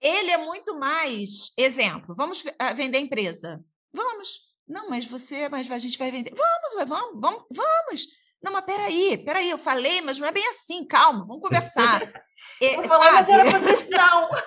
[0.00, 2.14] Ele é muito mais exemplo.
[2.14, 3.60] Vamos ah, vender empresa.
[3.92, 4.40] Vamos.
[4.68, 6.32] Não, mas você, mas a gente vai vender.
[6.34, 8.06] Vamos, vamos, vamos, vamos.
[8.42, 12.02] Não, mas peraí, peraí, eu falei, mas não é bem assim, calma, vamos conversar.
[12.62, 13.60] É, Vou falar, mas era para
[13.90, 14.30] não.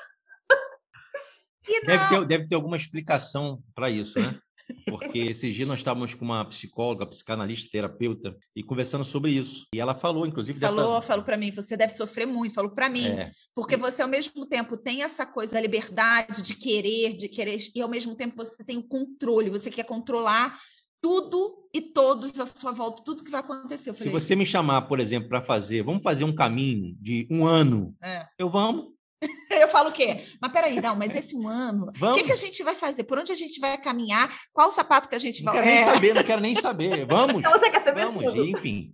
[1.86, 4.40] Deve ter, deve ter alguma explicação para isso, né?
[4.86, 9.66] Porque esses dias nós estávamos com uma psicóloga, psicanalista, terapeuta, e conversando sobre isso.
[9.74, 11.08] E ela falou, inclusive, falou, dessa...
[11.08, 13.32] falou para mim, você deve sofrer muito, falou para mim, é.
[13.56, 17.82] porque você ao mesmo tempo tem essa coisa da liberdade de querer, de querer, e
[17.82, 20.60] ao mesmo tempo você tem o controle, você quer controlar
[21.02, 23.96] tudo e todos à sua volta, tudo que vai acontecer.
[23.96, 27.96] Se você me chamar, por exemplo, para fazer, vamos fazer um caminho de um ano,
[28.02, 28.26] é.
[28.38, 28.99] eu vamos.
[29.52, 30.26] eu falo o quê?
[30.42, 33.04] Mas peraí, não, mas esse um ano, o que, que a gente vai fazer?
[33.04, 34.30] Por onde a gente vai caminhar?
[34.54, 35.56] Qual o sapato que a gente vai...
[35.56, 35.94] Não quero nem é.
[35.94, 37.06] saber, não quero nem saber.
[37.10, 37.36] Vamos.
[37.36, 38.24] Então você quer saber vamos.
[38.24, 38.46] tudo.
[38.46, 38.94] enfim.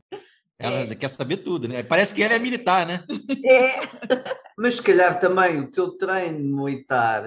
[0.58, 0.96] Ela é.
[0.96, 1.84] quer saber tudo, né?
[1.84, 3.04] Parece que ela é militar, né?
[3.46, 3.74] É.
[4.58, 7.24] Mas se calhar também o teu treino militar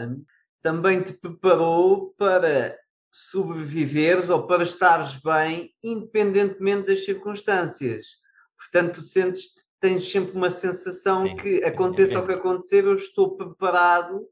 [0.62, 2.76] também te preparou para
[3.10, 8.18] sobreviveres ou para estares bem, independentemente das circunstâncias.
[8.56, 12.94] Portanto, tu sentes, tens sempre uma sensação sim, que aconteça é o que acontecer, eu
[12.94, 14.26] estou preparado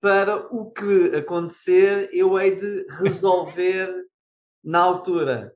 [0.00, 3.88] para o que acontecer, eu hei de resolver
[4.64, 5.52] na altura.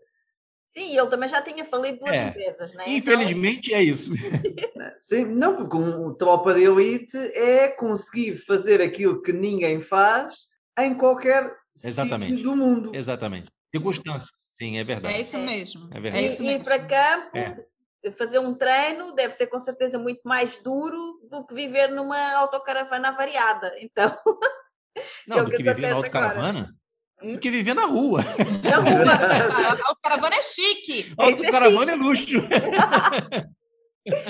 [0.68, 2.28] Sim, ele também já tinha falido duas é.
[2.28, 2.84] empresas, né?
[2.88, 3.78] Infelizmente então...
[3.78, 4.12] é isso.
[4.98, 10.94] Sim, não, porque um tropa de elite é conseguir fazer aquilo que ninguém faz em
[10.94, 12.42] qualquer Exatamente.
[12.42, 12.90] do mundo.
[12.94, 13.50] Exatamente.
[13.72, 14.30] Circunstâncias.
[14.58, 15.14] Sim, é verdade.
[15.14, 15.88] É isso mesmo.
[15.92, 16.24] É verdade.
[16.24, 16.60] É isso mesmo.
[16.60, 17.64] Ir para campo, é.
[18.12, 23.12] Fazer um treino, deve ser com certeza muito mais duro do que viver numa autocaravana
[23.12, 23.74] variada.
[23.80, 24.16] Então.
[25.26, 26.74] Não, é do que, que viver na autocaravana?
[27.22, 28.20] do que viver na rua.
[28.62, 29.76] Na rua.
[29.76, 31.12] a autocaravana é chique.
[31.18, 32.38] A autocaravana é, é luxo.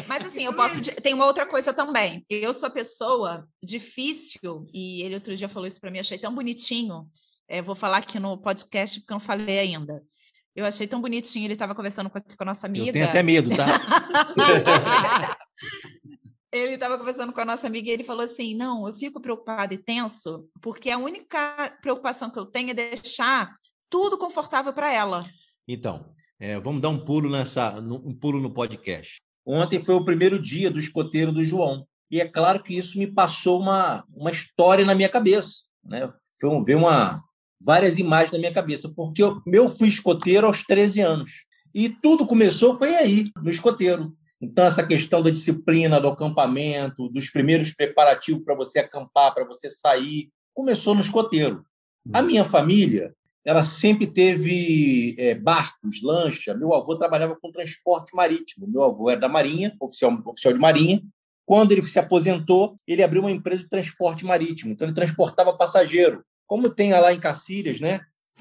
[0.06, 0.80] Mas assim, eu posso.
[0.80, 2.24] Tem uma outra coisa também.
[2.30, 6.34] Eu sou a pessoa difícil, e ele outro dia falou isso para mim, achei tão
[6.34, 7.08] bonitinho.
[7.48, 10.02] É, vou falar aqui no podcast porque eu não falei ainda.
[10.54, 12.86] Eu achei tão bonitinho, ele estava conversando com a, com a, nossa amiga.
[12.86, 13.66] Eu tenho até medo, tá?
[16.52, 19.74] ele estava conversando com a nossa amiga e ele falou assim: Não, eu fico preocupado
[19.74, 23.56] e tenso, porque a única preocupação que eu tenho é deixar
[23.90, 25.24] tudo confortável para ela.
[25.66, 29.20] Então, é, vamos dar um pulo nessa, um pulo no podcast.
[29.46, 31.86] Ontem foi o primeiro dia do escoteiro do João.
[32.10, 35.64] E é claro que isso me passou uma, uma história na minha cabeça.
[35.84, 36.10] Né?
[36.40, 37.22] Foi ver uma,
[37.60, 41.30] várias imagens na minha cabeça, porque eu, eu fui escoteiro aos 13 anos.
[41.74, 44.14] E tudo começou foi aí, no escoteiro.
[44.40, 49.70] Então, essa questão da disciplina, do acampamento, dos primeiros preparativos para você acampar, para você
[49.70, 51.64] sair, começou no escoteiro.
[52.12, 52.26] A uhum.
[52.26, 53.14] minha família,
[53.44, 56.54] ela sempre teve é, barcos, lancha.
[56.54, 58.68] Meu avô trabalhava com transporte marítimo.
[58.68, 61.02] Meu avô era da Marinha, oficial, oficial de Marinha.
[61.46, 64.72] Quando ele se aposentou, ele abriu uma empresa de transporte marítimo.
[64.72, 68.00] Então, ele transportava passageiro como tem lá em Cacilhas, né?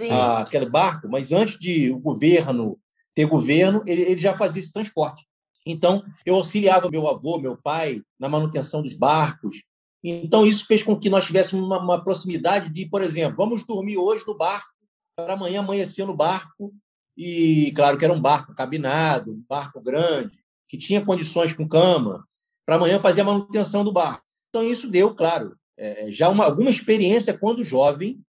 [0.09, 2.79] Ah, aquele barco, mas antes de o governo
[3.13, 5.23] ter governo, ele, ele já fazia esse transporte.
[5.65, 9.63] Então, eu auxiliava meu avô, meu pai, na manutenção dos barcos.
[10.03, 13.97] Então, isso fez com que nós tivéssemos uma, uma proximidade de, por exemplo, vamos dormir
[13.97, 14.67] hoje no barco,
[15.15, 16.73] para amanhã amanhecer no barco.
[17.15, 20.37] E, claro, que era um barco cabinado, um barco grande,
[20.67, 22.25] que tinha condições com cama,
[22.65, 24.23] para amanhã fazer a manutenção do barco.
[24.49, 28.21] Então, isso deu, claro, é, já uma, alguma experiência quando jovem,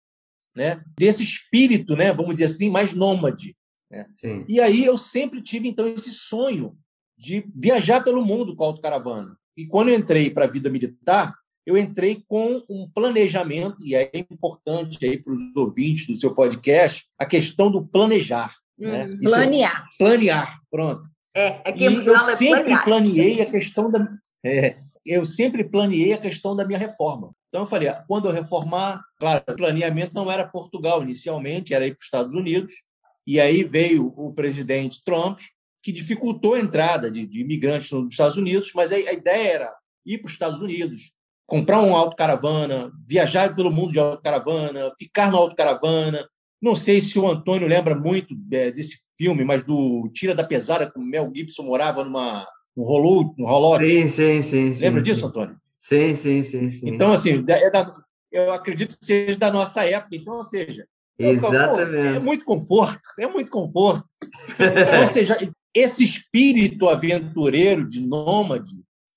[0.55, 3.55] né, desse espírito, né, vamos dizer assim, mais nômade.
[3.91, 4.07] Né?
[4.47, 6.75] E aí eu sempre tive então esse sonho
[7.17, 9.37] de viajar pelo mundo com a autocaravana.
[9.55, 11.35] E quando eu entrei para a vida militar,
[11.65, 17.05] eu entrei com um planejamento, e é importante aí para os ouvintes do seu podcast,
[17.17, 18.53] a questão do planejar.
[18.79, 19.09] Hum, né?
[19.21, 19.85] Planear.
[19.93, 21.09] É, planear, pronto.
[21.35, 22.83] É, aqui e eu é sempre planear.
[22.83, 24.11] planeei a questão da.
[24.43, 27.33] É, eu sempre planeei a questão da minha reforma.
[27.53, 31.85] Então, eu falei, ah, quando eu reformar, claro, o planeamento não era Portugal inicialmente, era
[31.85, 32.73] ir para os Estados Unidos,
[33.27, 35.37] e aí veio o presidente Trump,
[35.79, 39.75] que dificultou a entrada de, de imigrantes nos Estados Unidos, mas a, a, ideia era
[40.03, 41.13] ir para os Estados Unidos,
[41.45, 46.27] comprar um autocaravana, viajar pelo mundo de autocaravana, ficar no autocaravana.
[46.59, 50.91] Não sei se o Antônio lembra muito é, desse filme, mas do Tira da Pesada,
[50.95, 53.85] o Mel Gibson morava numa no rolo, rolote.
[53.85, 54.81] Sim, sim, sim.
[54.81, 55.27] Lembra sim, disso, sim.
[55.27, 55.62] Antônio?
[55.83, 56.81] Sim, sim, sim, sim.
[56.83, 57.93] Então, assim, é da,
[58.31, 60.15] eu acredito que seja da nossa época.
[60.15, 60.87] Então, ou seja,
[61.19, 62.15] Exatamente.
[62.15, 64.07] é muito conforto, é muito conforto.
[64.53, 65.35] Então, ou seja,
[65.75, 68.71] esse espírito aventureiro de nômade,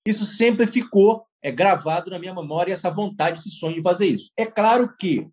[0.05, 4.29] isso sempre ficou é, gravado na minha memória, essa vontade, esse sonho de fazer isso.
[4.35, 5.25] É claro que,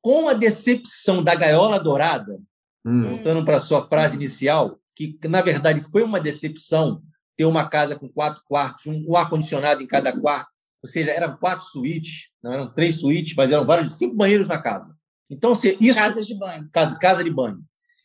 [0.00, 2.40] com a decepção da gaiola dourada,
[2.86, 3.10] hum.
[3.10, 7.02] voltando para a sua frase inicial, que na verdade foi uma decepção,
[7.36, 11.64] ter uma casa com quatro quartos, um ar-condicionado em cada quarto, ou seja, eram quatro
[11.66, 14.96] suítes, não eram três suítes, mas eram vários, cinco banheiros na casa.
[15.28, 16.68] Então, se, isso, casa de banho.
[16.72, 17.60] Casa, casa de banho.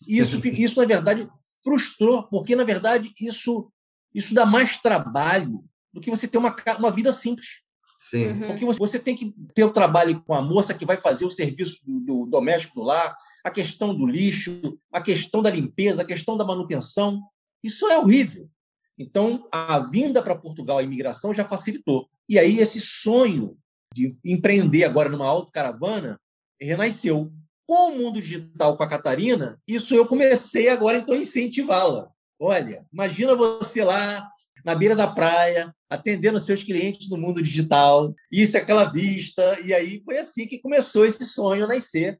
[0.07, 1.27] Isso, isso, na verdade,
[1.63, 3.71] frustrou, porque, na verdade, isso,
[4.13, 7.61] isso dá mais trabalho do que você ter uma, uma vida simples.
[8.09, 8.27] Sim.
[8.27, 8.47] Uhum.
[8.47, 11.29] Porque você, você tem que ter o trabalho com a moça que vai fazer o
[11.29, 16.05] serviço do, do doméstico do lar, a questão do lixo, a questão da limpeza, a
[16.05, 17.21] questão da manutenção.
[17.63, 18.49] Isso é horrível.
[18.97, 22.09] Então, a vinda para Portugal, a imigração, já facilitou.
[22.29, 23.57] E aí, esse sonho
[23.93, 26.19] de empreender agora numa autocaravana
[26.59, 27.31] renasceu.
[27.65, 32.09] Com o mundo digital com a Catarina, isso eu comecei agora, então, a incentivá-la.
[32.39, 34.27] Olha, imagina você lá,
[34.65, 39.59] na beira da praia, atendendo seus clientes no mundo digital, isso, aquela vista.
[39.61, 42.19] E aí foi assim que começou esse sonho a nascer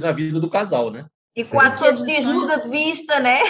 [0.00, 1.06] na vida do casal, né?
[1.36, 3.40] E quase todos dias muda de vista, né?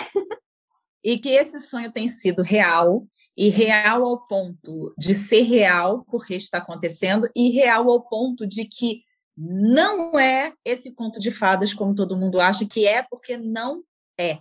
[1.02, 6.34] E que esse sonho tem sido real, e real ao ponto de ser real porque
[6.34, 9.02] está acontecendo, e real ao ponto de que
[9.36, 13.82] não é esse conto de fadas como todo mundo acha que é, porque não
[14.18, 14.30] é.
[14.30, 14.40] é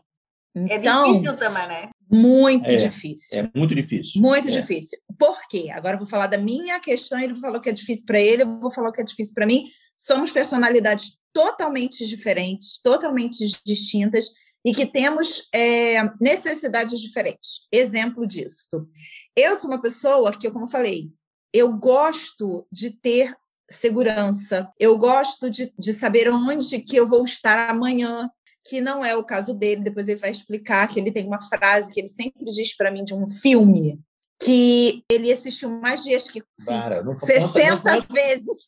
[0.56, 1.90] então, é difícil também, né?
[2.12, 3.40] Muito é, difícil.
[3.40, 4.22] É muito difícil.
[4.22, 4.52] Muito é.
[4.52, 5.00] difícil.
[5.18, 5.72] Por quê?
[5.72, 8.60] Agora eu vou falar da minha questão, ele falou que é difícil para ele, eu
[8.60, 9.66] vou falar que é difícil para mim.
[9.98, 14.30] Somos personalidades totalmente diferentes, totalmente distintas
[14.66, 17.68] e que temos é, necessidades diferentes.
[17.72, 18.88] Exemplo disso.
[19.36, 21.12] Eu sou uma pessoa que, como eu falei,
[21.52, 23.36] eu gosto de ter
[23.70, 28.30] segurança, eu gosto de, de saber onde que eu vou estar amanhã,
[28.66, 29.84] que não é o caso dele.
[29.84, 33.04] Depois ele vai explicar que ele tem uma frase que ele sempre diz para mim
[33.04, 34.00] de um filme
[34.42, 38.66] que ele assistiu mais vezes que Cara, 60 conta, vezes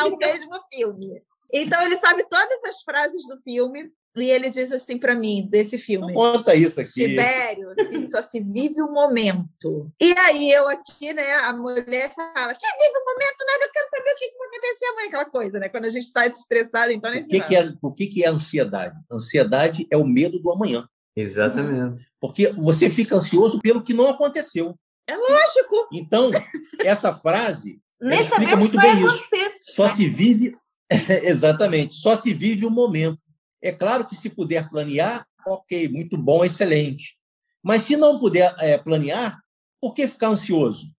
[0.00, 1.22] ao mesmo filme.
[1.52, 5.78] Então ele sabe todas as frases do filme e ele diz assim para mim, desse
[5.78, 6.12] filme.
[6.12, 6.90] Conta isso aqui.
[6.90, 9.90] Tibério, assim, só se vive o momento.
[10.00, 13.46] E aí eu aqui, né, a mulher fala, quer vive o momento?
[13.46, 15.68] Nada, eu quero saber o que, que vai acontecer amanhã, aquela coisa, né?
[15.68, 18.28] Quando a gente está estressado, então nem o que, que é O que, que é
[18.28, 18.96] ansiedade?
[19.10, 20.88] Ansiedade é o medo do amanhã.
[21.14, 22.04] Exatamente.
[22.20, 24.74] Porque você fica ansioso pelo que não aconteceu.
[25.06, 25.88] É lógico.
[25.92, 26.30] Então,
[26.84, 29.24] essa frase explica muito bem isso.
[29.60, 30.52] Só se vive...
[31.22, 31.94] Exatamente.
[31.94, 33.22] Só se vive o momento.
[33.62, 37.18] É claro que se puder planear, ok, muito bom, excelente.
[37.62, 39.40] Mas se não puder é, planear,
[39.80, 40.90] por que ficar ansioso?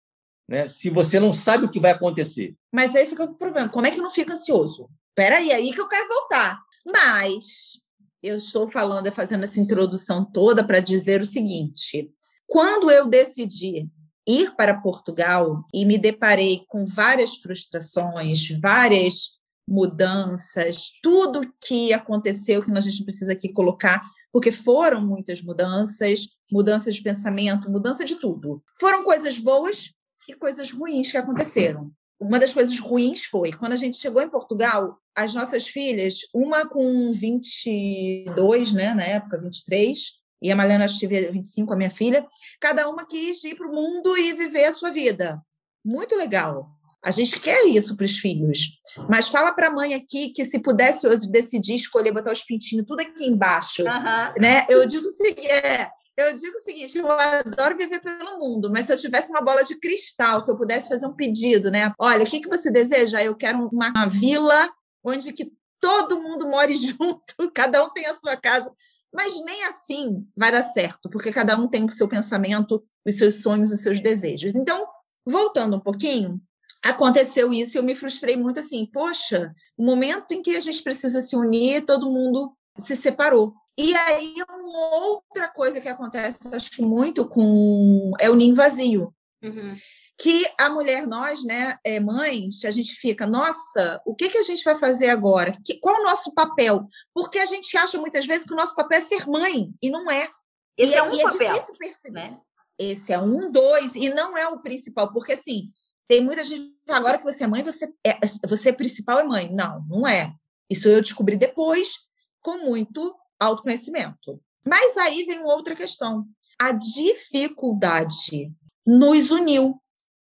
[0.48, 0.68] Né?
[0.68, 2.54] Se você não sabe o que vai acontecer.
[2.72, 3.68] Mas esse é o problema.
[3.68, 4.90] Como é que não fica ansioso?
[5.08, 6.60] Espera aí, aí que eu quero voltar.
[6.86, 7.80] Mas
[8.22, 12.10] eu estou falando, fazendo essa introdução toda para dizer o seguinte:
[12.46, 13.88] quando eu decidi
[14.26, 19.39] ir para Portugal e me deparei com várias frustrações, várias
[19.70, 24.02] mudanças, tudo que aconteceu que a gente precisa aqui colocar,
[24.32, 28.60] porque foram muitas mudanças, mudanças de pensamento, mudança de tudo.
[28.80, 29.92] Foram coisas boas
[30.28, 31.92] e coisas ruins que aconteceram.
[32.20, 36.66] Uma das coisas ruins foi quando a gente chegou em Portugal, as nossas filhas, uma
[36.66, 42.26] com 22, né, na época, 23, e a Malena tive 25, a minha filha,
[42.60, 45.40] cada uma quis ir para o mundo e viver a sua vida.
[45.84, 46.79] Muito legal.
[47.02, 48.78] A gente quer isso para os filhos.
[49.08, 52.84] Mas fala para a mãe aqui que se pudesse hoje decidir escolher botar os pintinhos
[52.86, 54.40] tudo aqui embaixo, uhum.
[54.40, 54.66] né?
[54.68, 58.84] Eu digo o seguinte, é, eu digo o seguinte, eu adoro viver pelo mundo, mas
[58.86, 61.92] se eu tivesse uma bola de cristal que eu pudesse fazer um pedido, né?
[61.98, 63.22] Olha, o que, que você deseja?
[63.22, 64.68] Eu quero uma, uma vila
[65.02, 68.70] onde que todo mundo more junto, cada um tem a sua casa.
[69.12, 73.42] Mas nem assim vai dar certo, porque cada um tem o seu pensamento, os seus
[73.42, 74.54] sonhos, os seus desejos.
[74.54, 74.86] Então,
[75.26, 76.40] voltando um pouquinho,
[76.82, 80.82] aconteceu isso e eu me frustrei muito assim, poxa, o momento em que a gente
[80.82, 83.54] precisa se unir, todo mundo se separou.
[83.78, 89.14] E aí uma outra coisa que acontece, acho que muito com é o ninho vazio.
[89.42, 89.76] Uhum.
[90.18, 94.42] Que a mulher, nós, né, é, mães, a gente fica, nossa, o que, que a
[94.42, 95.52] gente vai fazer agora?
[95.64, 96.86] Que, qual o nosso papel?
[97.14, 100.10] Porque a gente acha muitas vezes que o nosso papel é ser mãe, e não
[100.10, 100.28] é.
[100.76, 102.30] Esse e, é, é um e é papel, difícil perceber.
[102.32, 102.38] Né?
[102.78, 105.70] Esse é um, dois, e não é o principal, porque assim,
[106.10, 108.18] tem muita gente agora que você é mãe, você é,
[108.48, 109.48] você é principal é mãe.
[109.54, 110.34] Não, não é.
[110.68, 112.00] Isso eu descobri depois
[112.40, 114.42] com muito autoconhecimento.
[114.66, 116.26] Mas aí vem outra questão.
[116.60, 118.52] A dificuldade
[118.84, 119.80] nos uniu.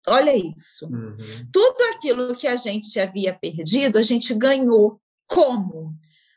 [0.07, 0.87] Olha isso.
[0.87, 1.17] Uhum.
[1.53, 5.01] Tudo aquilo que a gente havia perdido, a gente ganhou.
[5.27, 5.93] Como?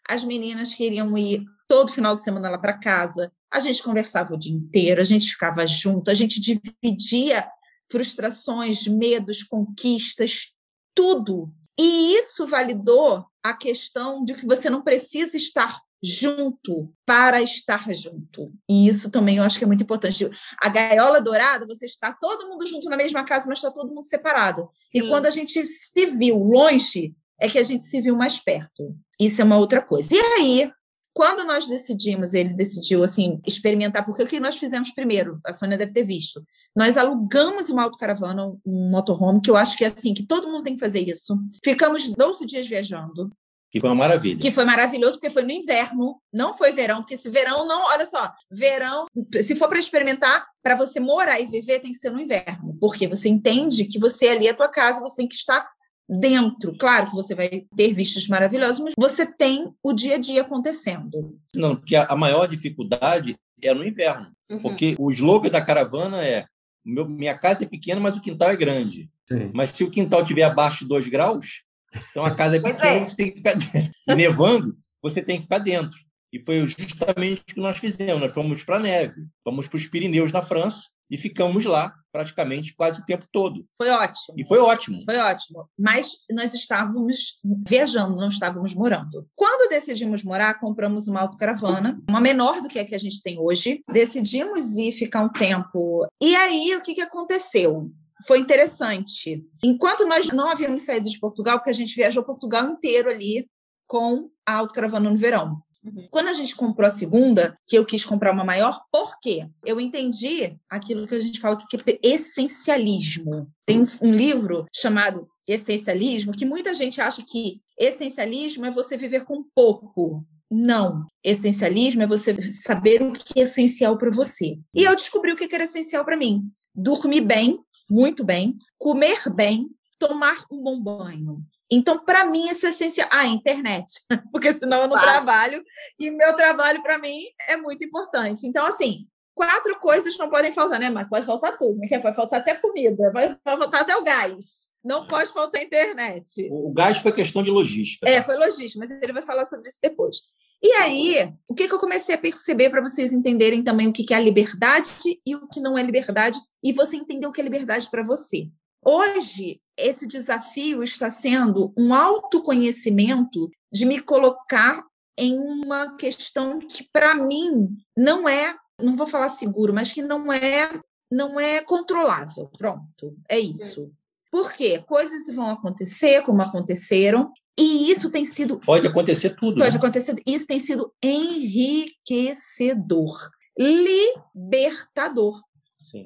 [0.09, 4.37] As meninas queriam ir todo final de semana lá para casa, a gente conversava o
[4.37, 7.47] dia inteiro, a gente ficava junto, a gente dividia
[7.89, 10.53] frustrações, medos, conquistas,
[10.95, 11.51] tudo.
[11.79, 18.51] E isso validou a questão de que você não precisa estar junto para estar junto.
[18.69, 20.29] E isso também eu acho que é muito importante.
[20.61, 24.05] A gaiola dourada, você está todo mundo junto na mesma casa, mas está todo mundo
[24.05, 24.69] separado.
[24.91, 24.99] Sim.
[24.99, 28.95] E quando a gente se viu longe, é que a gente se viu mais perto.
[29.19, 30.13] Isso é uma outra coisa.
[30.13, 30.71] E aí,
[31.17, 35.75] quando nós decidimos, ele decidiu assim experimentar, porque o que nós fizemos primeiro, a Sônia
[35.75, 36.43] deve ter visto,
[36.75, 40.61] nós alugamos uma autocaravana, um motorhome, que eu acho que é assim, que todo mundo
[40.61, 41.35] tem que fazer isso.
[41.63, 43.31] Ficamos 12 dias viajando.
[43.71, 44.39] Que foi uma maravilha.
[44.39, 48.05] Que foi maravilhoso, porque foi no inverno, não foi verão, porque esse verão não, olha
[48.05, 49.07] só, verão,
[49.41, 53.07] se for para experimentar, para você morar e viver, tem que ser no inverno, porque
[53.07, 55.67] você entende que você ali é a tua casa, você tem que estar
[56.07, 56.75] dentro.
[56.77, 61.37] Claro que você vai ter vistas maravilhosas, mas você tem o dia a dia acontecendo.
[61.55, 64.31] Não, porque a maior dificuldade é no inverno.
[64.49, 64.59] Uhum.
[64.59, 66.45] Porque o slogan da caravana é
[66.87, 69.09] meu, minha casa é pequena, mas o quintal é grande.
[69.27, 69.51] Sim.
[69.53, 71.63] Mas se o quintal tiver abaixo de 2 graus,
[72.11, 73.05] então a casa é pequena, é.
[73.05, 73.91] você tem que ficar dentro.
[74.15, 75.99] Nevando, você tem que ficar dentro.
[76.31, 78.21] E foi justamente o que nós fizemos.
[78.21, 82.73] Nós fomos para a neve, fomos para os Pirineus, na França, e ficamos lá praticamente
[82.75, 83.65] quase o tempo todo.
[83.75, 84.35] Foi ótimo.
[84.37, 85.03] E foi ótimo.
[85.03, 85.69] Foi ótimo.
[85.77, 89.27] Mas nós estávamos viajando, não estávamos morando.
[89.35, 93.39] Quando decidimos morar, compramos uma autocaravana, uma menor do que a que a gente tem
[93.39, 93.83] hoje.
[93.91, 96.07] Decidimos ir ficar um tempo.
[96.21, 97.91] E aí, o que, que aconteceu?
[98.25, 99.45] Foi interessante.
[99.63, 103.47] Enquanto nós não havíamos saído de Portugal, porque a gente viajou Portugal inteiro ali
[103.85, 105.61] com a autocaravana no verão.
[105.87, 106.07] Uhum.
[106.11, 109.47] Quando a gente comprou a segunda, que eu quis comprar uma maior, por quê?
[109.65, 113.49] Eu entendi aquilo que a gente fala que é essencialismo.
[113.65, 119.43] Tem um livro chamado Essencialismo, que muita gente acha que essencialismo é você viver com
[119.55, 120.25] pouco.
[120.51, 121.05] Não.
[121.23, 124.57] Essencialismo é você saber o que é essencial para você.
[124.75, 126.43] E eu descobri o que era essencial para mim.
[126.75, 127.59] Dormir bem,
[127.89, 131.41] muito bem, comer bem, tomar um bom banho.
[131.71, 133.07] Então, para mim, isso é essencial.
[133.11, 133.85] Ah, internet,
[134.31, 135.07] porque senão eu não claro.
[135.07, 135.63] trabalho,
[135.99, 138.47] e meu trabalho, para mim, é muito importante.
[138.47, 139.05] Então, assim,
[139.35, 140.89] quatro coisas não podem faltar, né?
[140.89, 141.99] Mas pode faltar tudo, né?
[141.99, 144.67] Pode faltar até comida, pode faltar até o gás.
[144.83, 145.07] Não é.
[145.07, 146.47] pode faltar internet.
[146.49, 148.09] O gás foi questão de logística.
[148.09, 150.17] É, foi logística, mas ele vai falar sobre isso depois.
[150.63, 154.03] E aí, o que, que eu comecei a perceber para vocês entenderem também o que,
[154.03, 157.39] que é a liberdade e o que não é liberdade, e você entender o que
[157.39, 158.49] é liberdade para você.
[158.85, 164.83] Hoje, esse desafio está sendo um autoconhecimento de me colocar
[165.17, 170.31] em uma questão que, para mim, não é, não vou falar seguro, mas que não
[170.31, 170.79] é,
[171.11, 172.49] não é controlável.
[172.57, 173.91] Pronto, é isso.
[174.31, 174.83] Por quê?
[174.85, 178.59] Coisas vão acontecer como aconteceram, e isso tem sido.
[178.59, 179.57] Pode acontecer tudo.
[179.57, 179.77] Pode né?
[179.77, 180.21] acontecer.
[180.25, 185.41] Isso tem sido enriquecedor, libertador.
[185.89, 186.05] Sim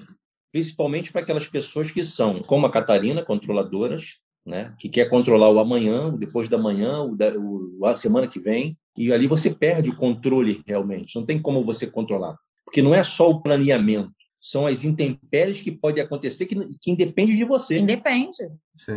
[0.51, 4.73] principalmente para aquelas pessoas que são, como a Catarina, controladoras, né?
[4.79, 8.39] que quer controlar o amanhã, o depois da manhã, o, da, o, a semana que
[8.39, 12.35] vem, e ali você perde o controle realmente, não tem como você controlar.
[12.65, 17.35] Porque não é só o planeamento, são as intempéries que podem acontecer que, que independe
[17.35, 17.77] de você.
[17.77, 18.49] Independe.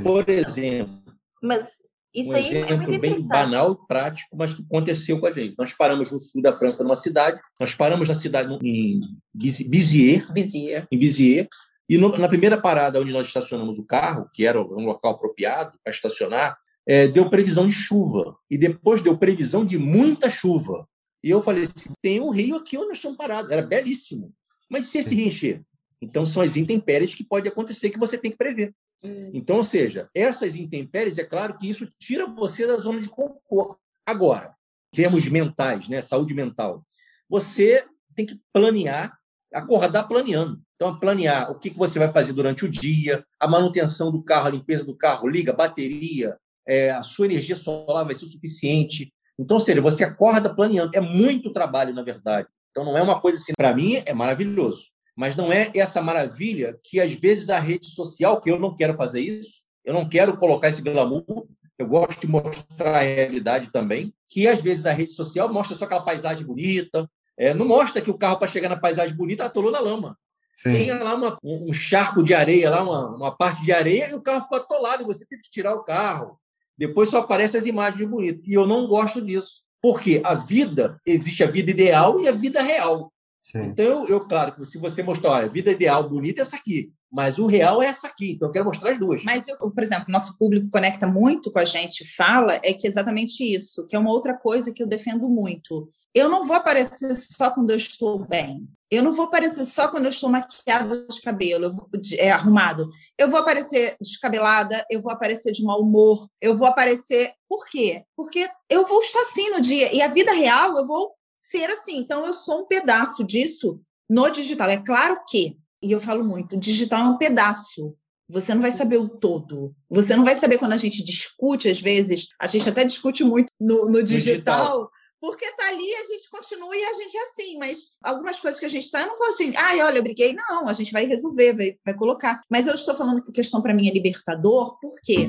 [0.03, 1.03] Por exemplo.
[1.43, 1.84] Mas
[2.15, 5.57] isso um é exemplo é bem banal e prático, mas que aconteceu com a gente.
[5.59, 9.01] Nós paramos no sul da França, numa cidade, nós paramos na cidade em
[9.35, 10.87] Bizier, Bizier.
[10.91, 11.49] em Bizier,
[11.89, 15.79] e no, na primeira parada onde nós estacionamos o carro, que era um local apropriado
[15.83, 16.57] para estacionar,
[16.87, 18.37] é, deu previsão de chuva.
[18.51, 20.89] E depois deu previsão de muita chuva.
[21.23, 23.51] E eu falei assim: tem um rio aqui onde nós estamos parados.
[23.51, 24.33] Era belíssimo.
[24.69, 25.63] Mas se esse rio encher?
[26.01, 28.75] Então, são as intempéries que pode acontecer que você tem que prever.
[29.05, 29.31] Hum.
[29.35, 33.79] Então, ou seja, essas intempéries, é claro que isso tira você da zona de conforto.
[34.07, 34.55] Agora,
[34.93, 36.83] termos mentais, né, saúde mental,
[37.29, 37.85] você
[38.17, 39.17] tem que planear,
[39.53, 40.61] acordar planeando.
[40.77, 44.51] Então, planear o que você vai fazer durante o dia, a manutenção do carro, a
[44.51, 46.37] limpeza do carro, liga, bateria,
[46.67, 49.13] é, a sua energia solar vai ser o suficiente.
[49.39, 50.93] Então, ou seja, você acorda planeando.
[50.95, 52.49] É muito trabalho, na verdade.
[52.71, 56.79] Então, não é uma coisa assim, para mim, é maravilhoso mas não é essa maravilha
[56.83, 60.37] que às vezes a rede social, que eu não quero fazer isso, eu não quero
[60.37, 61.47] colocar esse glamour,
[61.79, 65.85] eu gosto de mostrar a realidade também, que às vezes a rede social mostra só
[65.85, 69.71] aquela paisagem bonita, é, não mostra que o carro para chegar na paisagem bonita atolou
[69.71, 70.17] na lama.
[70.55, 70.71] Sim.
[70.71, 74.23] Tem lá uma, um charco de areia, lá uma, uma parte de areia, e o
[74.23, 76.39] carro ficou atolado, e você tem que tirar o carro.
[76.79, 78.43] Depois só aparecem as imagens bonitas.
[78.47, 79.63] E eu não gosto disso.
[79.83, 83.13] Porque a vida, existe a vida ideal e a vida real.
[83.45, 83.61] Sim.
[83.65, 86.91] Então, eu, claro, que se você mostrar, olha, a vida ideal bonita é essa aqui,
[87.13, 89.23] mas o real é essa aqui, então eu quero mostrar as duas.
[89.23, 92.91] Mas, eu, por exemplo, nosso público conecta muito com a gente, fala, é que é
[92.91, 95.91] exatamente isso, que é uma outra coisa que eu defendo muito.
[96.15, 98.67] Eu não vou aparecer só quando eu estou bem.
[98.91, 101.71] Eu não vou aparecer só quando eu estou maquiada de cabelo,
[102.01, 102.89] de, é, arrumado.
[103.19, 107.33] Eu vou aparecer descabelada, eu vou aparecer de mau humor, eu vou aparecer.
[107.47, 108.05] Por quê?
[108.17, 109.95] Porque eu vou estar assim no dia.
[109.95, 111.13] E a vida real, eu vou
[111.51, 111.99] ser assim.
[111.99, 114.69] Então, eu sou um pedaço disso no digital.
[114.69, 117.95] É claro que, e eu falo muito, o digital é um pedaço.
[118.29, 119.75] Você não vai saber o todo.
[119.91, 123.53] Você não vai saber quando a gente discute, às vezes, a gente até discute muito
[123.61, 124.91] no, no digital, digital,
[125.21, 128.67] porque tá ali, a gente continua e a gente é assim, mas algumas coisas que
[128.67, 130.33] a gente tá, eu não vou assim, ai, olha, eu briguei.
[130.33, 132.41] Não, a gente vai resolver, vai, vai colocar.
[132.51, 135.29] Mas eu estou falando que a questão para mim é libertador, por quê?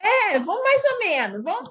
[0.02, 1.44] É, vamos mais ou menos.
[1.44, 1.70] Vamos...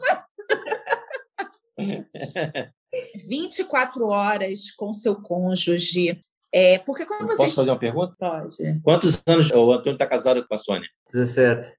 [3.28, 6.20] 24 horas com seu cônjuge.
[6.52, 7.54] É, porque quando Posso vocês.
[7.54, 8.14] fazer uma pergunta?
[8.18, 8.80] Pode.
[8.82, 10.88] Quantos anos o Antônio está casado com a Sônia?
[11.12, 11.76] 17.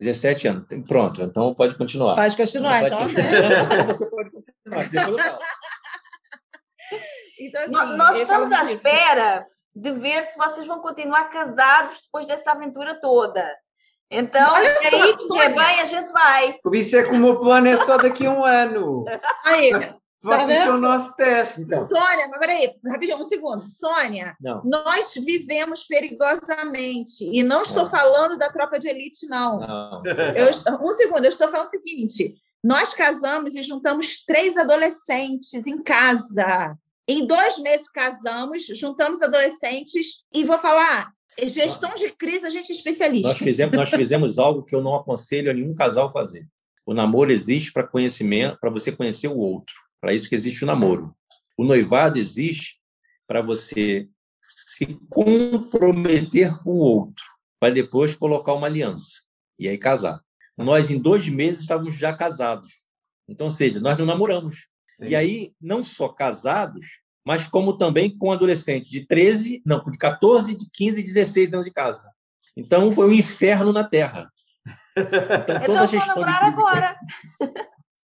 [0.00, 0.66] 17 anos.
[0.86, 2.14] Pronto, então pode continuar.
[2.16, 2.98] Pode continuar, Não, então.
[3.00, 3.22] pode né?
[3.22, 3.86] continuar.
[3.86, 4.88] Você pode continuar.
[4.88, 5.38] depois eu falo.
[7.38, 12.52] Então, assim, Nós- estamos à espera de ver se vocês vão continuar casados depois dessa
[12.52, 13.46] aventura toda.
[14.10, 15.42] Então, Olha é só, aí que Sônia.
[15.44, 16.52] é bem, a gente vai.
[16.62, 19.04] Por isso é que o meu plano é só daqui a um ano.
[19.44, 20.64] Aí, vendo?
[20.64, 21.60] são o nosso teste.
[21.62, 23.62] Então, Sônia, mas peraí, rapidinho, um segundo.
[23.62, 24.62] Sônia, não.
[24.64, 27.24] nós vivemos perigosamente.
[27.32, 27.90] E não estou Não.
[27.90, 29.60] falando da tropa de elite, não.
[29.60, 30.02] não.
[30.36, 30.50] Eu,
[30.80, 36.76] um segundo, eu estou falando o seguinte: nós casamos e juntamos três adolescentes em casa.
[37.08, 41.12] Em dois meses casamos, juntamos adolescentes e vou falar.
[41.44, 43.28] Gestão de crise, a gente é especialista.
[43.28, 46.48] Nós fizemos, nós fizemos algo que eu não aconselho a nenhum casal fazer.
[46.84, 49.74] O namoro existe para conhecimento, para você conhecer o outro.
[50.00, 51.14] Para isso que existe o namoro.
[51.56, 52.78] O noivado existe
[53.26, 54.08] para você
[54.46, 57.24] se comprometer com o outro,
[57.58, 59.20] para depois colocar uma aliança
[59.58, 60.22] e aí casar.
[60.56, 62.88] Nós, em dois meses, estávamos já casados.
[63.28, 64.68] Então, ou seja, nós não namoramos.
[64.98, 65.08] Sim.
[65.08, 66.86] E aí, não só casados,
[67.26, 71.66] mas como também com adolescente de 13, não, de 14, de 15 e 16 anos
[71.66, 72.08] de casa.
[72.56, 74.32] Então, foi um inferno na Terra.
[74.96, 76.52] Então, toda a gestão de crise...
[76.52, 76.96] agora.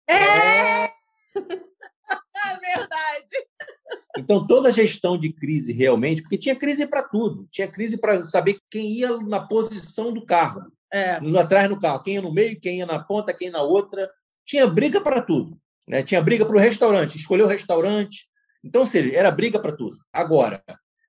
[0.09, 0.85] É!
[1.37, 3.47] é verdade.
[4.17, 8.25] Então, toda a gestão de crise realmente, porque tinha crise para tudo, tinha crise para
[8.25, 11.19] saber quem ia na posição do carro, é.
[11.19, 13.61] no, atrás do carro, quem ia no meio, quem ia na ponta, quem ia na
[13.61, 14.09] outra.
[14.43, 15.57] Tinha briga para tudo.
[15.87, 16.01] Né?
[16.01, 18.27] Tinha briga para o restaurante, escolher o restaurante.
[18.63, 19.97] Então, ou seja, era briga para tudo.
[20.11, 20.63] Agora,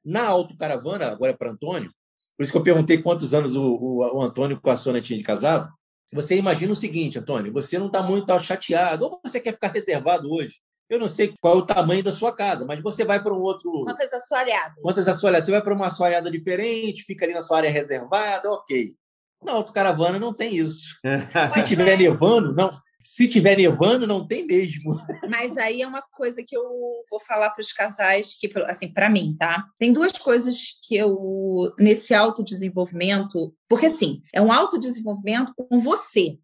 [0.05, 1.91] na autocaravana, agora é para Antônio,
[2.37, 5.19] por isso que eu perguntei quantos anos o, o, o Antônio com a Sônia tinha
[5.19, 5.73] de casado.
[6.13, 10.31] Você imagina o seguinte, Antônio, você não está muito chateado, ou você quer ficar reservado
[10.31, 10.55] hoje.
[10.89, 13.41] Eu não sei qual é o tamanho da sua casa, mas você vai para um
[13.41, 13.71] outro.
[13.85, 14.83] Quantas assoalhadas?
[14.83, 15.47] Quantas assoalhadas?
[15.47, 18.95] Você vai para uma assoalhada diferente, fica ali na sua área reservada, ok.
[19.43, 20.95] Na autocaravana não tem isso.
[21.49, 22.79] Se tiver nevando, não.
[23.05, 24.99] Se tiver nevando, não tem mesmo.
[25.29, 26.63] Mas aí é uma coisa que eu
[27.11, 29.65] vou falar para os casais, que, assim, para mim, tá?
[29.79, 36.39] Tem duas coisas que eu, nesse autodesenvolvimento, porque assim, é um autodesenvolvimento com você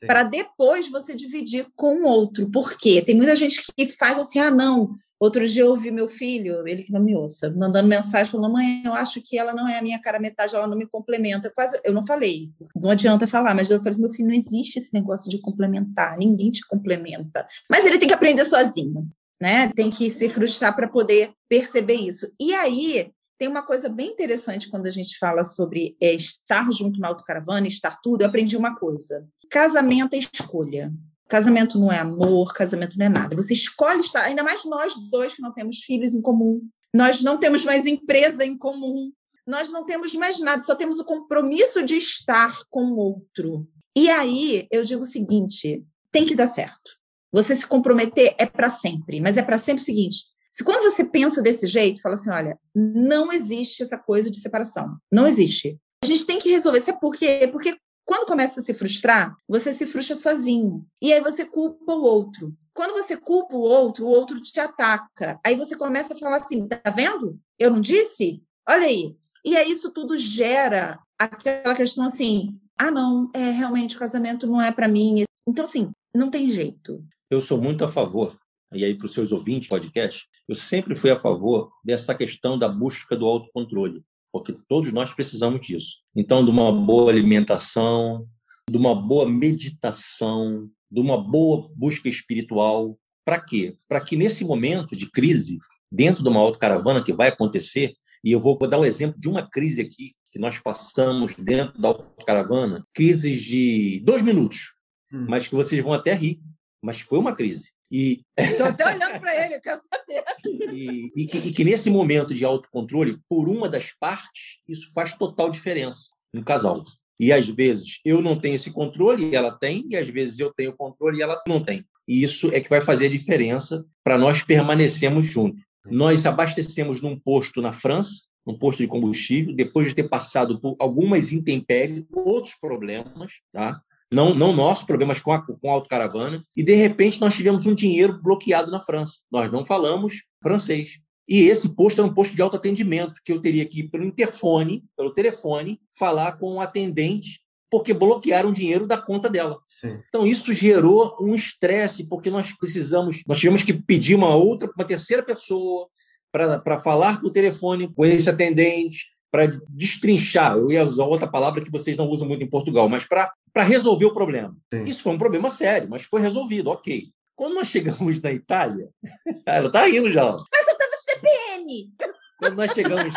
[0.00, 2.50] para depois você dividir com o outro.
[2.50, 3.02] Por quê?
[3.02, 4.90] Tem muita gente que faz assim: ah, não.
[5.18, 8.82] Outro dia eu ouvi meu filho, ele que não me ouça, mandando mensagem, falando: mãe,
[8.84, 11.50] eu acho que ela não é a minha cara metade, ela não me complementa.
[11.54, 14.92] Quase, eu não falei, não adianta falar, mas eu falei: meu filho, não existe esse
[14.92, 17.46] negócio de complementar, ninguém te complementa.
[17.70, 19.08] Mas ele tem que aprender sozinho.
[19.38, 19.70] Né?
[19.76, 22.26] Tem que se frustrar para poder perceber isso.
[22.40, 26.98] E aí, tem uma coisa bem interessante quando a gente fala sobre é, estar junto
[26.98, 28.22] na autocaravana, estar tudo.
[28.22, 30.92] Eu aprendi uma coisa: casamento é escolha.
[31.28, 33.34] Casamento não é amor, casamento não é nada.
[33.36, 36.60] Você escolhe estar, ainda mais nós dois que não temos filhos em comum,
[36.94, 39.12] nós não temos mais empresa em comum,
[39.46, 43.68] nós não temos mais nada, só temos o compromisso de estar com o outro.
[43.96, 46.96] E aí eu digo o seguinte: tem que dar certo.
[47.32, 50.24] Você se comprometer é para sempre, mas é para sempre o seguinte:
[50.56, 54.96] se quando você pensa desse jeito, fala assim, olha, não existe essa coisa de separação.
[55.12, 55.78] Não existe.
[56.02, 56.80] A gente tem que resolver.
[56.80, 57.46] Sabe por quê?
[57.52, 57.76] Porque
[58.06, 60.86] quando começa a se frustrar, você se frustra sozinho.
[61.02, 62.56] E aí você culpa o outro.
[62.72, 65.40] Quando você culpa o outro, o outro te ataca.
[65.44, 67.38] Aí você começa a falar assim: tá vendo?
[67.58, 68.40] Eu não disse?
[68.66, 69.16] Olha aí.
[69.44, 74.62] E aí isso tudo gera aquela questão assim: ah, não, é realmente o casamento não
[74.62, 75.24] é para mim.
[75.46, 77.04] Então, assim, não tem jeito.
[77.28, 78.38] Eu sou muito a favor
[78.72, 82.68] e aí para os seus ouvintes podcast, eu sempre fui a favor dessa questão da
[82.68, 84.04] busca do autocontrole,
[84.42, 85.96] porque todos nós precisamos disso.
[86.14, 88.26] Então, de uma boa alimentação,
[88.68, 92.98] de uma boa meditação, de uma boa busca espiritual.
[93.24, 93.76] Para quê?
[93.88, 95.58] Para que nesse momento de crise,
[95.90, 99.48] dentro de uma autocaravana que vai acontecer, e eu vou dar um exemplo de uma
[99.48, 104.74] crise aqui que nós passamos dentro da autocaravana, crises de dois minutos,
[105.12, 105.26] hum.
[105.28, 106.40] mas que vocês vão até rir,
[106.82, 107.70] mas foi uma crise.
[107.90, 110.24] E estou até olhando para ele, eu quero saber.
[110.72, 115.14] E, e, que, e, que, nesse momento de autocontrole, por uma das partes, isso faz
[115.14, 116.84] total diferença no casal.
[117.18, 120.52] E às vezes eu não tenho esse controle e ela tem, e às vezes eu
[120.52, 121.84] tenho controle e ela não tem.
[122.06, 125.62] E isso é que vai fazer a diferença para nós permanecermos juntos.
[125.86, 130.76] Nós abastecemos num posto na França, num posto de combustível, depois de ter passado por
[130.78, 133.80] algumas intempéries, outros problemas, tá?
[134.12, 137.74] Não, não nossos problemas com a, com a autocaravana, e de repente nós tivemos um
[137.74, 139.18] dinheiro bloqueado na França.
[139.30, 141.00] Nós não falamos francês.
[141.28, 144.84] E esse posto era um posto de autoatendimento, que eu teria que ir pelo interfone,
[144.96, 149.58] pelo telefone, falar com o atendente, porque bloquearam o dinheiro da conta dela.
[149.68, 150.00] Sim.
[150.08, 154.86] Então, isso gerou um estresse, porque nós precisamos, nós tivemos que pedir uma outra, uma
[154.86, 155.88] terceira pessoa
[156.30, 159.06] para falar por telefone com esse atendente,
[159.36, 163.04] para destrinchar, eu ia usar outra palavra que vocês não usam muito em Portugal, mas
[163.04, 163.34] para
[163.64, 164.56] resolver o problema.
[164.72, 164.84] Sim.
[164.84, 167.10] Isso foi um problema sério, mas foi resolvido, ok.
[167.34, 168.88] Quando nós chegamos na Itália,
[169.44, 170.24] ela está indo já.
[170.24, 171.92] Mas eu estava de TPM.
[172.38, 173.14] Quando nós chegamos,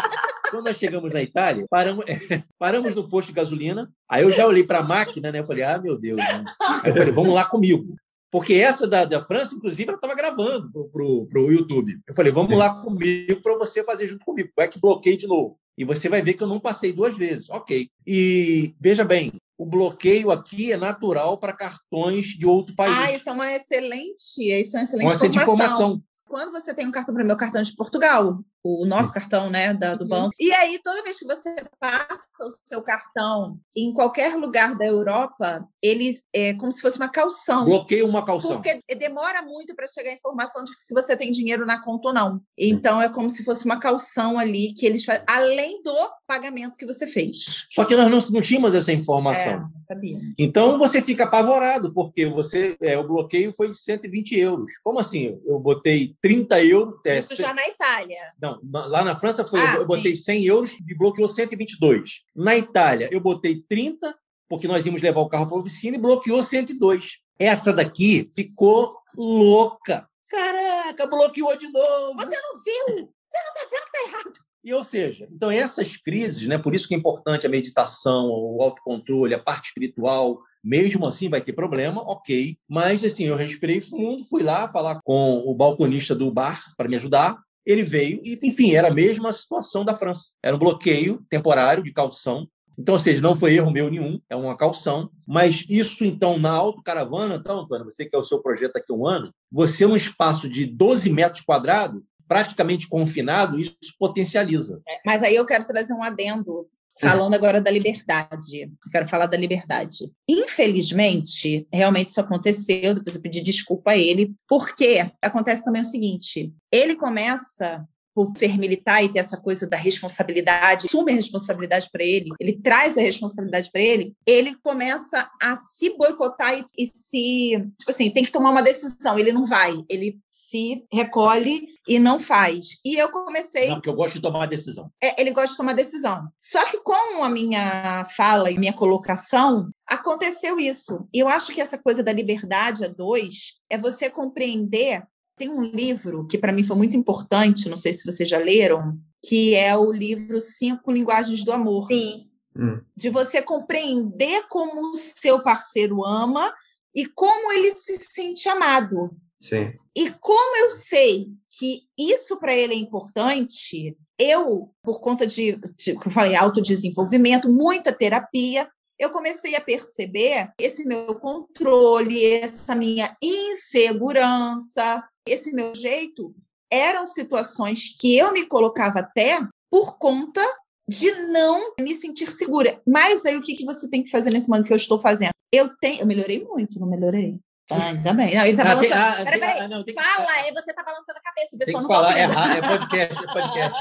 [0.51, 2.03] quando nós chegamos na Itália, paramos,
[2.59, 3.89] paramos no posto de gasolina.
[4.09, 5.39] Aí eu já olhei para a máquina, né?
[5.39, 6.17] Eu falei, ah, meu Deus.
[6.17, 6.43] Né?
[6.83, 7.95] Aí eu falei, vamos lá comigo.
[8.29, 11.01] Porque essa da, da França, inclusive, ela estava gravando para
[11.41, 11.97] o YouTube.
[12.05, 14.49] Eu falei, vamos lá comigo para você fazer junto comigo.
[14.53, 15.57] Vai que bloqueei de novo.
[15.79, 17.49] E você vai ver que eu não passei duas vezes.
[17.49, 17.89] Ok.
[18.05, 22.93] E veja bem, o bloqueio aqui é natural para cartões de outro país.
[22.93, 25.45] Ah, isso é uma excelente, isso é uma excelente uma informação.
[25.45, 26.03] informação.
[26.27, 29.95] Quando você tem um cartão para meu cartão de Portugal, o nosso cartão, né, da,
[29.95, 30.09] do uhum.
[30.09, 30.29] banco.
[30.39, 35.65] E aí, toda vez que você passa o seu cartão em qualquer lugar da Europa,
[35.81, 37.65] eles é como se fosse uma calção.
[37.65, 38.61] Bloqueia uma calção.
[38.61, 42.09] Porque demora muito para chegar a informação de que se você tem dinheiro na conta
[42.09, 42.41] ou não.
[42.57, 45.95] Então, é como se fosse uma calção ali que eles fazem, além do
[46.27, 47.65] pagamento que você fez.
[47.69, 49.53] Só que nós não, não tínhamos essa informação.
[49.53, 50.19] É, não sabia.
[50.37, 54.71] Então, você fica apavorado, porque você é, o bloqueio foi de 120 euros.
[54.83, 55.39] Como assim?
[55.45, 56.95] Eu botei 30 euros.
[57.05, 58.27] É, Isso já na Itália.
[58.41, 60.23] Não, não, lá na França foi, ah, eu botei sim.
[60.23, 62.21] 100 euros e bloqueou 122.
[62.35, 64.15] Na Itália, eu botei 30,
[64.47, 67.19] porque nós íamos levar o carro para a oficina e bloqueou 102.
[67.37, 70.07] Essa daqui ficou louca.
[70.27, 72.17] Caraca, bloqueou de novo.
[72.17, 72.95] Você não viu?
[72.95, 74.49] Você não está vendo que está errado.
[74.63, 78.61] E, ou seja, então essas crises, né, por isso que é importante a meditação, o
[78.61, 82.57] autocontrole, a parte espiritual, mesmo assim vai ter problema, ok.
[82.67, 86.97] Mas assim, eu respirei fundo, fui lá falar com o balconista do bar para me
[86.97, 87.37] ajudar.
[87.69, 90.31] Ele veio e, enfim, era a mesma situação da França.
[90.41, 92.47] Era um bloqueio temporário de calção.
[92.77, 95.11] Então, ou seja, não foi erro meu nenhum, é uma calção.
[95.27, 99.05] Mas isso, então, na autocaravana, então, Antônio, você que é o seu projeto aqui um
[99.05, 104.81] ano, você, num espaço de 12 metros quadrados, praticamente confinado, isso potencializa.
[104.87, 106.67] É, mas aí eu quero trazer um adendo,
[106.99, 108.71] falando agora da liberdade.
[108.91, 110.11] Quero falar da liberdade.
[110.27, 116.51] Infelizmente, realmente isso aconteceu, depois eu pedi desculpa a ele, porque acontece também o seguinte:
[116.71, 117.85] ele começa
[118.25, 122.59] por ser militar e ter essa coisa da responsabilidade, assume a responsabilidade para ele, ele
[122.61, 128.09] traz a responsabilidade para ele, ele começa a se boicotar e, e, se, tipo assim,
[128.09, 132.77] tem que tomar uma decisão, ele não vai, ele se recolhe e não faz.
[132.85, 133.67] E eu comecei.
[133.67, 134.91] Não, porque eu gosto de tomar decisão.
[135.01, 136.27] É, ele gosta de tomar decisão.
[136.39, 141.07] Só que com a minha fala e minha colocação, aconteceu isso.
[141.13, 145.03] E eu acho que essa coisa da liberdade a dois é você compreender
[145.39, 148.99] tem um livro que para mim foi muito importante, não sei se vocês já leram,
[149.25, 151.87] que é o livro Cinco Linguagens do Amor.
[151.87, 152.27] Sim.
[152.55, 152.81] Hum.
[152.95, 156.53] De você compreender como o seu parceiro ama
[156.93, 159.11] e como ele se sente amado.
[159.39, 159.71] Sim.
[159.95, 161.27] E como eu sei
[161.57, 167.49] que isso para ele é importante, eu, por conta de, de como eu falei, autodesenvolvimento,
[167.49, 168.69] muita terapia,
[168.99, 175.01] eu comecei a perceber esse meu controle, essa minha insegurança,
[175.31, 176.35] esse meu jeito
[176.71, 180.41] eram situações que eu me colocava até por conta
[180.87, 182.81] de não me sentir segura.
[182.85, 185.31] Mas aí o que, que você tem que fazer nesse momento que eu estou fazendo?
[185.51, 187.39] Eu tenho, eu melhorei muito, não melhorei.
[187.69, 188.35] Ah, ainda bem.
[188.35, 188.89] Não, ele tá ah, balançando.
[188.89, 189.59] Tem, ah, peraí, peraí.
[189.59, 190.31] Ah, não, Fala, que...
[190.39, 192.23] aí você tá balançando a cabeça, o pessoal tem que não falar, tá é,
[192.57, 193.79] é podcast, é podcast.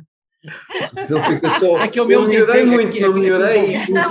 [1.60, 1.76] Só...
[1.76, 3.76] É que eu meu melhorei muito, não melhorei.
[3.90, 4.08] Não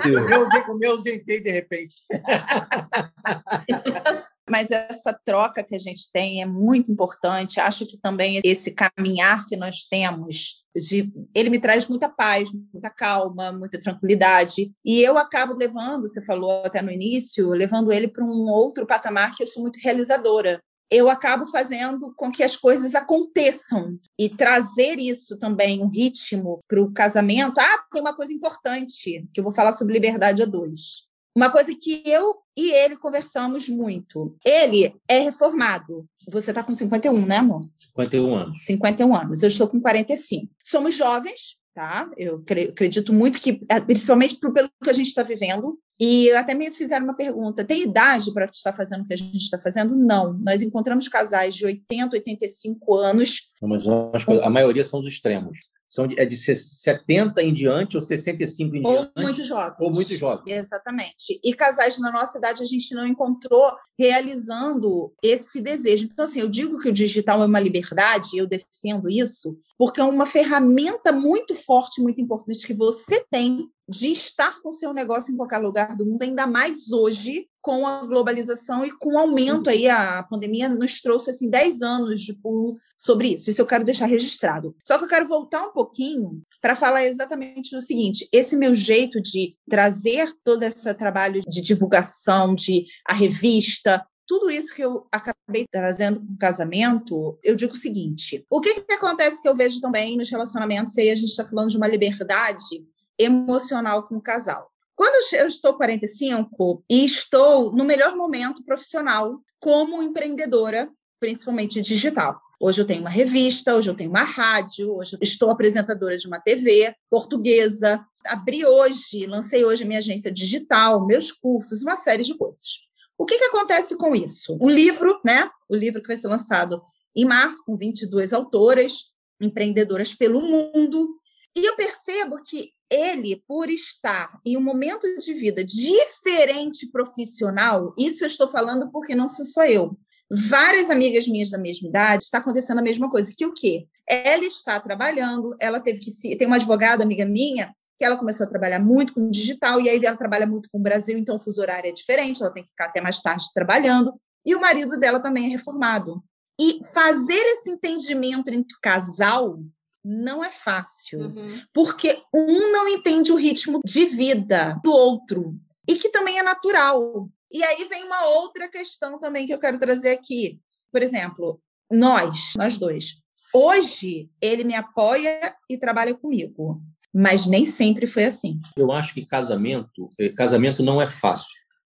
[0.00, 0.64] silêncio.
[0.68, 1.96] O meu jeitei de repente.
[4.48, 7.60] Mas essa troca que a gente tem é muito importante.
[7.60, 12.90] Acho que também esse caminhar que nós temos, de, ele me traz muita paz, muita
[12.90, 14.72] calma, muita tranquilidade.
[14.84, 19.34] E eu acabo levando, você falou até no início, levando ele para um outro patamar
[19.34, 24.98] que eu sou muito realizadora eu acabo fazendo com que as coisas aconteçam e trazer
[24.98, 27.58] isso também, um ritmo para o casamento.
[27.58, 31.06] Ah, tem uma coisa importante que eu vou falar sobre liberdade a dois.
[31.36, 34.36] Uma coisa que eu e ele conversamos muito.
[34.44, 36.06] Ele é reformado.
[36.28, 37.60] Você está com 51, né, amor?
[37.76, 38.64] 51 anos.
[38.64, 39.42] 51 anos.
[39.42, 40.50] Eu estou com 45.
[40.64, 42.10] Somos jovens, tá?
[42.16, 42.42] Eu
[42.72, 47.04] acredito muito que, é, principalmente pelo que a gente está vivendo, e até me fizeram
[47.04, 49.94] uma pergunta: tem idade para estar fazendo o que a gente está fazendo?
[49.94, 50.38] Não.
[50.44, 53.50] Nós encontramos casais de 80, 85 anos.
[53.62, 55.58] Mas a maioria são os extremos
[55.96, 59.12] são de, é de 70 em diante ou 65 em ou diante.
[59.16, 59.76] Muito jovens.
[59.80, 60.52] Ou muito jovens.
[60.52, 61.40] Exatamente.
[61.42, 66.04] E casais na nossa idade a gente não encontrou realizando esse desejo.
[66.04, 70.04] Então, assim, eu digo que o digital é uma liberdade, eu defendo isso, porque é
[70.04, 75.36] uma ferramenta muito forte, muito importante que você tem de estar com seu negócio em
[75.36, 79.88] qualquer lugar do mundo, ainda mais hoje, com a globalização e com o aumento aí,
[79.88, 83.50] a pandemia nos trouxe assim 10 anos de pulo sobre isso.
[83.50, 84.74] Isso eu quero deixar registrado.
[84.84, 89.20] Só que eu quero voltar um pouquinho para falar exatamente do seguinte: esse meu jeito
[89.20, 95.64] de trazer todo esse trabalho de divulgação, de a revista, tudo isso que eu acabei
[95.70, 99.80] trazendo com o casamento, eu digo o seguinte: o que, que acontece que eu vejo
[99.80, 102.84] também nos relacionamentos, e aí a gente está falando de uma liberdade
[103.18, 104.70] emocional com o casal.
[104.94, 110.90] Quando eu estou 45 e estou no melhor momento profissional como empreendedora,
[111.20, 112.40] principalmente digital.
[112.58, 116.40] Hoje eu tenho uma revista, hoje eu tenho uma rádio, hoje estou apresentadora de uma
[116.40, 118.02] TV portuguesa.
[118.24, 122.86] Abri hoje, lancei hoje minha agência digital, meus cursos, uma série de coisas.
[123.18, 124.56] O que, que acontece com isso?
[124.60, 125.50] O livro, né?
[125.68, 126.82] O livro que vai ser lançado
[127.14, 129.10] em março, com 22 autoras,
[129.40, 131.18] empreendedoras pelo mundo.
[131.54, 138.24] E eu percebo que ele, por estar em um momento de vida diferente profissional, isso
[138.24, 139.98] eu estou falando porque não sou só eu.
[140.30, 143.32] Várias amigas minhas da mesma idade está acontecendo a mesma coisa.
[143.36, 143.86] Que o quê?
[144.08, 146.36] Ela está trabalhando, ela teve que se.
[146.36, 150.04] Tem uma advogada, amiga minha, que ela começou a trabalhar muito com digital, e aí
[150.04, 152.70] ela trabalha muito com o Brasil, então o fuso horário é diferente, ela tem que
[152.70, 154.14] ficar até mais tarde trabalhando.
[154.44, 156.22] E o marido dela também é reformado.
[156.60, 159.58] E fazer esse entendimento entre o casal
[160.06, 161.60] não é fácil, uhum.
[161.74, 167.28] porque um não entende o ritmo de vida do outro e que também é natural.
[167.52, 170.60] E aí vem uma outra questão também que eu quero trazer aqui.
[170.92, 173.20] Por exemplo, nós, nós dois.
[173.52, 176.80] Hoje, ele me apoia e trabalha comigo,
[177.12, 178.60] mas nem sempre foi assim.
[178.76, 181.48] Eu acho que casamento, eh, casamento não é fácil.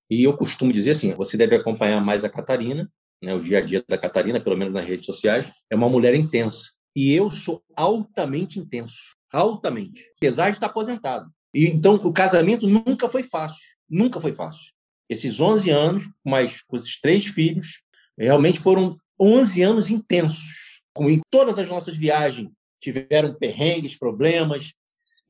[0.10, 2.90] E eu costumo dizer assim, você deve acompanhar mais a Catarina,
[3.22, 6.16] né, o dia a dia da Catarina, pelo menos nas redes sociais, é uma mulher
[6.16, 6.72] intensa.
[6.98, 11.32] E eu sou altamente intenso, altamente, apesar de estar aposentado.
[11.54, 14.74] E então o casamento nunca foi fácil, nunca foi fácil.
[15.08, 17.84] Esses 11 anos, mais com esses três filhos,
[18.18, 20.82] realmente foram 11 anos intensos.
[20.92, 22.50] Como em todas as nossas viagens
[22.82, 24.74] tiveram perrengues, problemas.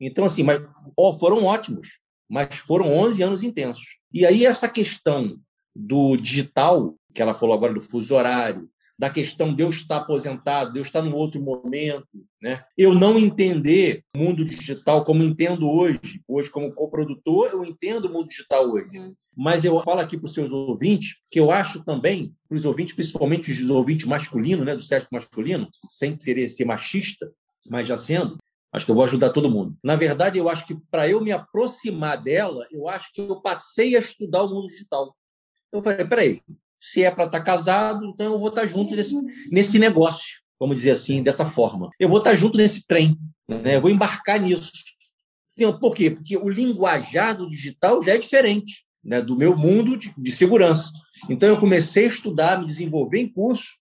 [0.00, 0.62] Então assim, mas
[0.96, 3.84] oh, foram ótimos, mas foram 11 anos intensos.
[4.10, 5.38] E aí essa questão
[5.76, 10.72] do digital, que ela falou agora do fuso horário, da questão de eu estar aposentado,
[10.72, 12.08] de eu estar num outro momento,
[12.42, 12.64] né?
[12.76, 18.12] Eu não entender o mundo digital como entendo hoje, hoje como coprodutor, eu entendo o
[18.12, 18.98] mundo digital hoje.
[18.98, 19.14] Uhum.
[19.36, 22.94] Mas eu falo aqui para os seus ouvintes que eu acho também, para os ouvintes,
[22.94, 27.30] principalmente os ouvintes masculinos, né, do sexo masculino, sem querer ser machista,
[27.70, 28.36] mas já sendo,
[28.72, 29.76] acho que eu vou ajudar todo mundo.
[29.82, 33.94] Na verdade, eu acho que para eu me aproximar dela, eu acho que eu passei
[33.94, 35.14] a estudar o mundo digital.
[35.70, 36.42] Eu falei, peraí,
[36.80, 39.16] se é para estar tá casado, então eu vou estar tá junto nesse,
[39.50, 41.90] nesse negócio, vamos dizer assim, dessa forma.
[41.98, 43.16] Eu vou estar tá junto nesse trem,
[43.48, 43.76] né?
[43.76, 44.72] eu vou embarcar nisso.
[45.80, 46.10] Por quê?
[46.10, 49.22] Porque o linguajar do digital já é diferente né?
[49.22, 50.90] do meu mundo de, de segurança.
[51.28, 53.78] Então eu comecei a estudar, me desenvolver em curso,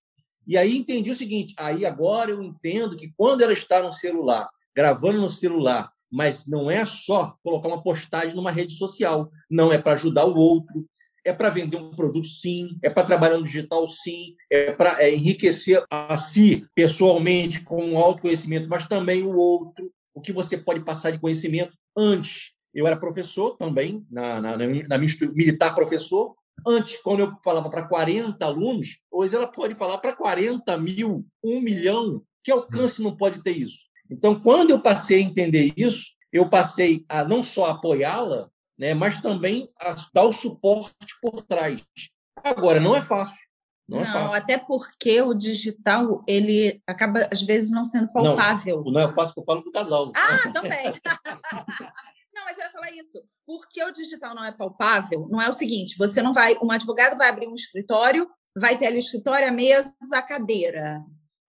[0.47, 4.49] e aí entendi o seguinte: aí agora eu entendo que quando ela está no celular,
[4.75, 9.77] gravando no celular, mas não é só colocar uma postagem numa rede social, não é
[9.77, 10.87] para ajudar o outro,
[11.27, 15.13] é para vender um produto, sim, é para trabalhar no digital, sim, é para é,
[15.13, 20.85] enriquecer a si pessoalmente com um autoconhecimento, mas também o outro, o que você pode
[20.85, 22.51] passar de conhecimento antes.
[22.73, 26.33] Eu era professor também, na, na, na militar professor.
[26.65, 31.59] Antes, quando eu falava para 40 alunos, hoje ela pode falar para 40 mil, um
[31.59, 32.21] milhão.
[32.43, 33.79] Que alcance não pode ter isso?
[34.09, 39.21] Então, quando eu passei a entender isso, eu passei a não só apoiá-la, né, mas
[39.21, 39.69] também
[40.13, 41.83] dar o suporte por trás.
[42.43, 43.35] Agora, não é fácil.
[43.87, 44.33] Não, é não é fácil.
[44.33, 48.83] até porque o digital ele acaba, às vezes, não sendo palpável.
[48.83, 50.11] Não, não é fácil que eu falo do casal.
[50.15, 50.85] Ah, também.
[52.35, 53.23] não, mas eu ia falar isso.
[53.45, 57.17] Porque o digital não é palpável, não é o seguinte: você não vai, um advogado
[57.17, 61.01] vai abrir um escritório, vai ter ali o escritório, a mesa, a cadeira.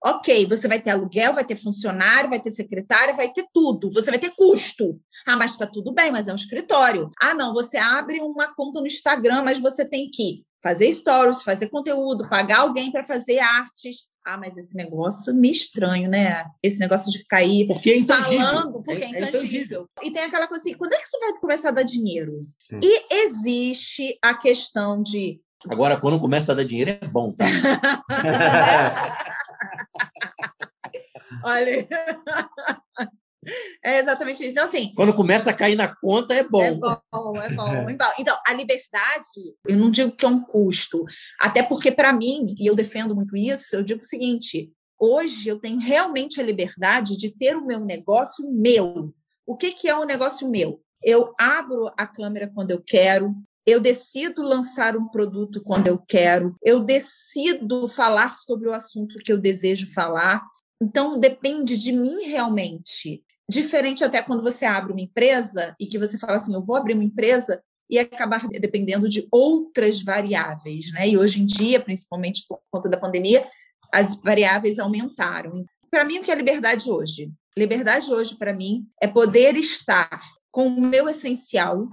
[0.04, 3.92] Ok, você vai ter aluguel, vai ter funcionário, vai ter secretário, vai ter tudo.
[3.92, 5.00] Você vai ter custo.
[5.26, 7.10] Ah, mas está tudo bem, mas é um escritório.
[7.20, 11.68] Ah, não, você abre uma conta no Instagram, mas você tem que fazer stories, fazer
[11.68, 14.08] conteúdo, pagar alguém para fazer artes.
[14.24, 16.44] Ah, mas esse negócio me estranho, né?
[16.62, 19.24] Esse negócio de ficar aí porque é falando, porque é, é, intangível.
[19.24, 19.88] é, intangível.
[20.02, 22.46] E tem aquela coisa assim, quando é que isso vai começar a dar dinheiro?
[22.68, 22.78] Sim.
[22.82, 27.46] E existe a questão de Agora, quando começa a dar dinheiro, é bom, tá?
[31.44, 31.88] Olha.
[33.84, 34.50] É exatamente isso.
[34.52, 34.92] Então, assim.
[34.94, 36.62] Quando começa a cair na conta, é bom.
[36.62, 37.88] É bom, é bom.
[37.90, 41.04] Então, então a liberdade, eu não digo que é um custo.
[41.40, 45.58] Até porque, para mim, e eu defendo muito isso, eu digo o seguinte: hoje eu
[45.58, 49.12] tenho realmente a liberdade de ter o meu negócio meu.
[49.46, 50.80] O que, que é um negócio meu?
[51.02, 53.34] Eu abro a câmera quando eu quero,
[53.68, 59.30] eu decido lançar um produto quando eu quero, eu decido falar sobre o assunto que
[59.30, 60.42] eu desejo falar.
[60.80, 63.22] Então, depende de mim realmente.
[63.50, 66.94] Diferente até quando você abre uma empresa e que você fala assim: eu vou abrir
[66.94, 71.08] uma empresa e acabar dependendo de outras variáveis, né?
[71.08, 73.46] E hoje em dia, principalmente por conta da pandemia,
[73.92, 75.64] as variáveis aumentaram.
[75.90, 77.30] Para mim, o que é liberdade hoje?
[77.56, 81.88] Liberdade hoje, para mim, é poder estar com o meu essencial,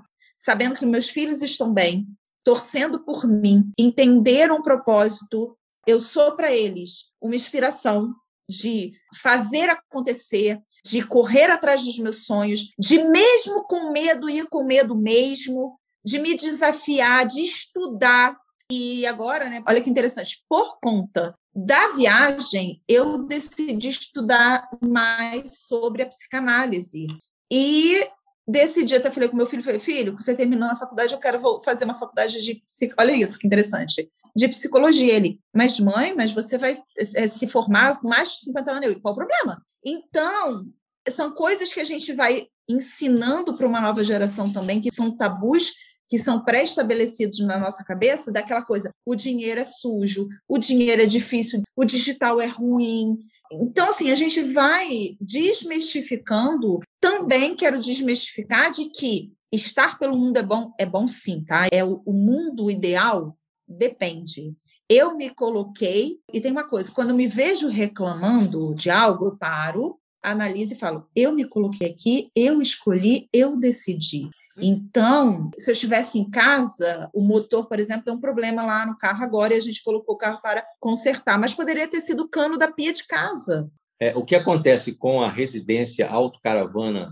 [0.45, 2.07] sabendo que meus filhos estão bem,
[2.43, 5.57] torcendo por mim, entenderam um propósito.
[5.87, 8.13] Eu sou para eles uma inspiração
[8.47, 8.91] de
[9.23, 14.95] fazer acontecer, de correr atrás dos meus sonhos, de mesmo com medo ir com medo
[14.95, 18.37] mesmo, de me desafiar, de estudar.
[18.71, 26.03] E agora, né, olha que interessante, por conta da viagem, eu decidi estudar mais sobre
[26.03, 27.07] a psicanálise.
[27.51, 28.07] E
[28.47, 31.85] decidi, até falei com meu filho, falei, filho, você terminou a faculdade, eu quero fazer
[31.85, 32.63] uma faculdade de
[32.99, 34.09] Olha isso, que interessante.
[34.35, 35.13] De psicologia.
[35.13, 38.85] Ele, mas mãe, mas você vai é, se formar com mais de 50 anos.
[38.87, 39.61] Eu, qual o problema?
[39.83, 40.65] Então,
[41.09, 45.73] são coisas que a gente vai ensinando para uma nova geração também, que são tabus
[46.09, 51.05] que são pré-estabelecidos na nossa cabeça, daquela coisa, o dinheiro é sujo, o dinheiro é
[51.05, 53.17] difícil, o digital é ruim.
[53.51, 56.79] Então, assim, a gente vai desmistificando.
[56.99, 61.67] Também quero desmistificar de que estar pelo mundo é bom, é bom sim, tá?
[61.71, 63.37] É o, o mundo ideal
[63.67, 64.55] depende.
[64.89, 69.99] Eu me coloquei e tem uma coisa, quando me vejo reclamando de algo, eu paro,
[70.21, 74.29] analiso e falo: eu me coloquei aqui, eu escolhi, eu decidi.
[74.57, 78.97] Então, se eu estivesse em casa, o motor, por exemplo, tem um problema lá no
[78.97, 82.29] carro agora e a gente colocou o carro para consertar, mas poderia ter sido o
[82.29, 83.69] cano da pia de casa.
[83.99, 87.09] É, o que acontece com a residência autocaravana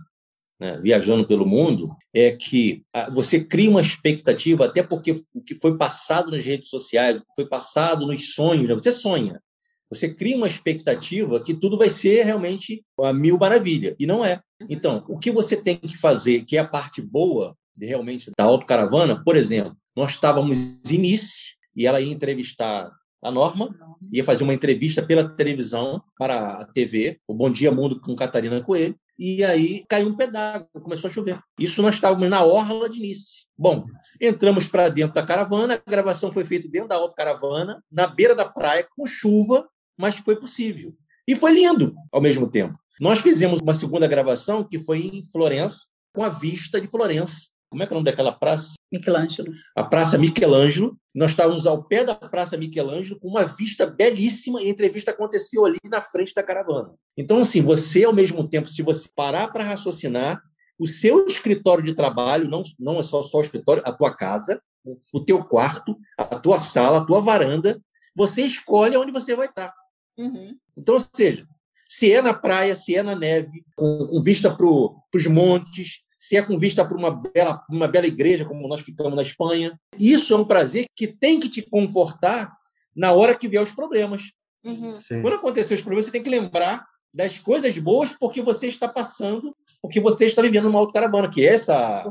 [0.60, 5.56] né, viajando pelo mundo é que ah, você cria uma expectativa, até porque o que
[5.56, 9.42] foi passado nas redes sociais, o que foi passado nos sonhos, né, você sonha.
[9.94, 14.42] Você cria uma expectativa que tudo vai ser realmente a mil maravilha, e não é.
[14.70, 18.44] Então, o que você tem que fazer, que é a parte boa de, realmente da
[18.44, 20.58] autocaravana, por exemplo, nós estávamos
[20.92, 22.92] em Nice e ela ia entrevistar
[23.22, 23.74] a Norma,
[24.12, 28.62] ia fazer uma entrevista pela televisão para a TV, o Bom Dia Mundo com Catarina
[28.62, 31.40] Coelho, e aí caiu um pedaço, começou a chover.
[31.58, 33.46] Isso nós estávamos na orla de Nice.
[33.58, 33.86] Bom,
[34.20, 38.46] entramos para dentro da caravana, a gravação foi feita dentro da autocaravana, na beira da
[38.46, 39.68] praia, com chuva,
[39.98, 40.96] mas foi possível.
[41.28, 42.78] E foi lindo ao mesmo tempo.
[43.00, 47.48] Nós fizemos uma segunda gravação que foi em Florença, com a vista de Florença.
[47.70, 48.74] Como é que é o nome daquela praça?
[48.92, 49.52] Michelangelo.
[49.76, 50.96] A Praça Michelangelo.
[51.14, 55.66] Nós estávamos ao pé da Praça Michelangelo com uma vista belíssima e a entrevista aconteceu
[55.66, 56.94] ali na frente da caravana.
[57.18, 60.40] Então, assim, você, ao mesmo tempo, se você parar para raciocinar,
[60.78, 64.62] o seu escritório de trabalho, não, não é só, só o escritório, a tua casa,
[65.12, 67.82] o teu quarto, a tua sala, a tua varanda,
[68.16, 69.74] você escolhe onde você vai estar.
[70.18, 70.58] Uhum.
[70.78, 71.48] Então, ou seja,
[71.88, 76.38] se é na praia, se é na neve, com, com vista para os montes, se
[76.38, 79.78] é com vista para uma bela, uma bela igreja, como nós ficamos na Espanha.
[80.00, 82.56] Isso é um prazer que tem que te confortar
[82.96, 84.32] na hora que vier os problemas.
[84.64, 84.98] Uhum.
[85.22, 89.56] Quando acontecer os problemas, você tem que lembrar das coisas boas porque você está passando,
[89.84, 92.10] porque você está vivendo uma autocaravana, que é essa.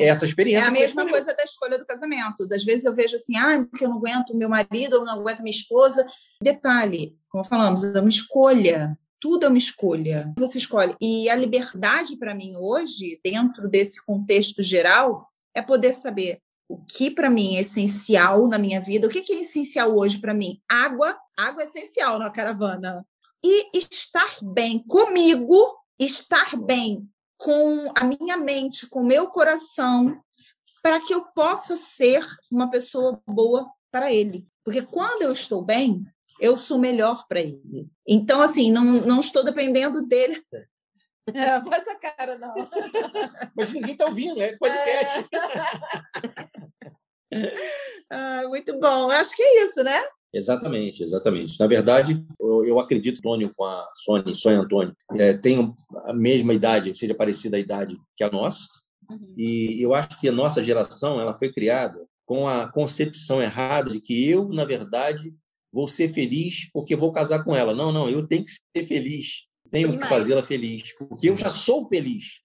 [0.00, 0.66] É essa experiência.
[0.66, 2.46] É a mesma coisa da escolha do casamento.
[2.46, 5.42] Das vezes eu vejo assim, ah, porque eu não aguento meu marido, eu não aguento
[5.42, 6.06] minha esposa.
[6.40, 8.96] Detalhe, como falamos, é uma escolha.
[9.18, 10.32] Tudo é uma escolha.
[10.38, 10.94] Você escolhe.
[11.00, 16.38] E a liberdade para mim hoje, dentro desse contexto geral, é poder saber
[16.68, 19.08] o que para mim é essencial na minha vida.
[19.08, 20.60] O que é essencial hoje para mim?
[20.70, 21.18] Água.
[21.36, 23.04] Água é essencial na caravana.
[23.44, 30.22] E estar bem comigo, estar bem com a minha mente, com o meu coração,
[30.82, 34.46] para que eu possa ser uma pessoa boa para ele.
[34.64, 36.04] Porque quando eu estou bem,
[36.40, 37.88] eu sou melhor para ele.
[38.06, 40.42] Então, assim, não, não estou dependendo dele.
[41.26, 42.52] É, faz a cara, não.
[43.56, 45.26] Mas ninguém está ouvindo, é podcast.
[47.32, 47.54] É.
[48.12, 49.10] ah, muito bom.
[49.10, 50.06] Acho que é isso, né?
[50.34, 51.58] Exatamente, exatamente.
[51.60, 55.72] Na verdade, eu, eu acredito Antônio com a Sônia, Sônia Antônio, é, tem
[56.06, 58.66] a mesma idade, seja parecida à idade que a nossa.
[59.08, 59.34] Uhum.
[59.38, 64.00] E eu acho que a nossa geração ela foi criada com a concepção errada de
[64.00, 65.32] que eu, na verdade,
[65.72, 67.72] vou ser feliz porque vou casar com ela.
[67.72, 71.86] Não, não, eu tenho que ser feliz, tenho que fazê-la feliz, porque eu já sou
[71.86, 72.40] feliz.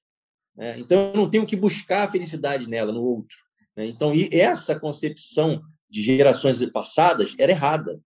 [0.56, 0.78] Né?
[0.78, 3.38] Então, eu não tenho que buscar a felicidade nela, no outro.
[3.80, 3.88] Né?
[3.88, 7.98] Então, e essa concepção de gerações passadas era errada.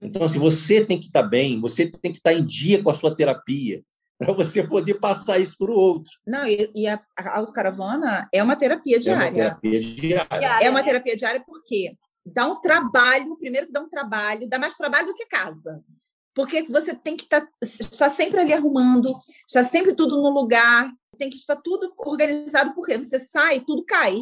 [0.00, 2.94] Então, assim, você tem que estar bem, você tem que estar em dia com a
[2.94, 3.82] sua terapia,
[4.18, 6.12] para você poder passar isso para o outro.
[6.26, 9.24] Não, e, e a, a autocaravana é uma terapia diária.
[9.24, 10.66] É uma terapia diária.
[10.66, 14.76] É uma terapia diária porque dá um trabalho, primeiro que dá um trabalho, dá mais
[14.76, 15.82] trabalho do que casa.
[16.34, 19.16] Porque você tem que estar, tá, estar sempre ali arrumando,
[19.46, 24.18] está sempre tudo no lugar, tem que estar tudo organizado, porque você sai, tudo cai.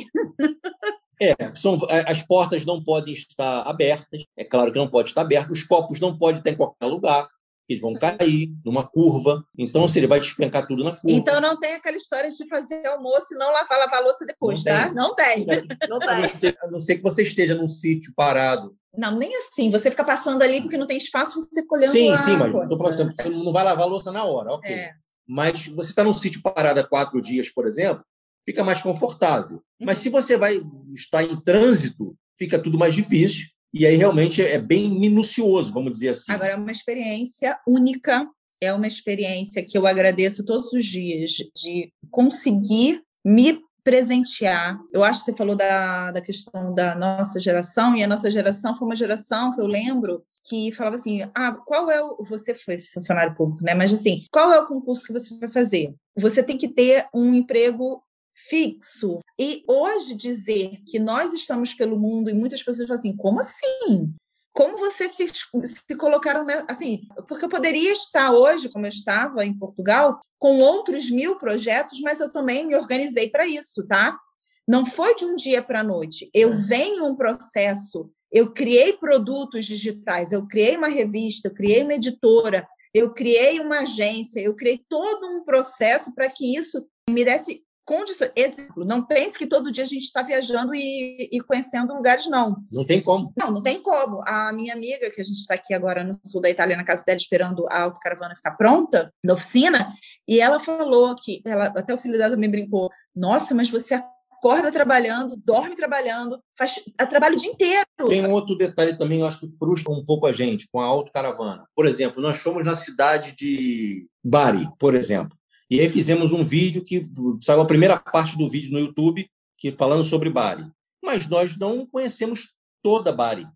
[1.23, 5.21] É, são, é, as portas não podem estar abertas, é claro que não pode estar
[5.21, 7.29] aberto, os copos não podem estar em qualquer lugar,
[7.69, 11.17] eles vão cair numa curva, então se ele vai despencar tudo na curva.
[11.17, 14.65] Então não tem aquela história de fazer almoço e não lavar, lavar a louça depois,
[14.65, 14.87] não tá?
[14.87, 14.95] Tem.
[14.95, 15.47] Não tem.
[15.89, 16.09] Não tem.
[16.09, 18.75] A não, ser, a não ser que você esteja num sítio parado.
[18.97, 19.71] Não, nem assim.
[19.71, 23.17] Você fica passando ali porque não tem espaço, você fica olhando Sim, sim, mas falando,
[23.17, 24.73] você não vai lavar a louça na hora, ok.
[24.73, 24.93] É.
[25.27, 28.05] Mas você está num sítio parado há quatro dias, por exemplo,
[28.45, 29.63] fica mais confortável.
[29.81, 30.61] Mas se você vai
[30.93, 33.47] estar em trânsito, fica tudo mais difícil.
[33.73, 36.33] E aí realmente é bem minucioso, vamos dizer assim.
[36.33, 38.29] Agora, é uma experiência única,
[38.61, 43.61] é uma experiência que eu agradeço todos os dias de conseguir me
[43.91, 44.81] presentear.
[44.93, 48.77] Eu acho que você falou da, da questão da nossa geração, e a nossa geração
[48.77, 52.23] foi uma geração que eu lembro que falava assim: ah, qual é o.
[52.25, 53.75] Você foi funcionário público, né?
[53.75, 55.93] Mas assim, qual é o concurso que você vai fazer?
[56.17, 58.01] Você tem que ter um emprego
[58.33, 59.19] fixo.
[59.37, 64.15] E hoje dizer que nós estamos pelo mundo e muitas pessoas falam assim, como assim?
[64.53, 67.03] Como vocês se, se colocaram assim?
[67.29, 72.21] Porque eu poderia estar hoje, como eu estava em Portugal, com outros mil projetos, mas
[72.21, 74.19] eu também me organizei para isso, tá?
[74.67, 76.31] Não foi de um dia para a noite.
[76.35, 76.57] Eu é.
[76.57, 78.11] venho um processo.
[78.33, 83.81] Eu criei produtos digitais, eu criei uma revista, eu criei uma editora, eu criei uma
[83.81, 88.31] agência, eu criei todo um processo para que isso me desse condições.
[88.37, 92.63] Exemplo, não pense que todo dia a gente está viajando e, e, conhecendo lugares, não.
[92.73, 93.33] Não tem como.
[93.37, 94.23] Não, não tem como.
[94.25, 97.03] A minha amiga, que a gente está aqui agora no sul da Itália, na casa
[97.05, 99.93] dela, esperando a autocaravana ficar pronta, na oficina,
[100.29, 104.71] e ela falou que, ela, até o filho dela também brincou, nossa, mas você acorda
[104.71, 107.85] trabalhando, dorme trabalhando, faz trabalho o dia inteiro.
[108.07, 110.85] Tem um outro detalhe também, eu acho que frustra um pouco a gente com a
[110.85, 111.67] autocaravana.
[111.75, 115.37] Por exemplo, nós fomos na cidade de Bari, por exemplo.
[115.71, 117.09] E aí fizemos um vídeo que
[117.41, 120.67] saiu a primeira parte do vídeo no YouTube, que falando sobre Bari.
[121.03, 122.53] Mas nós não conhecemos
[122.83, 123.47] toda Bari.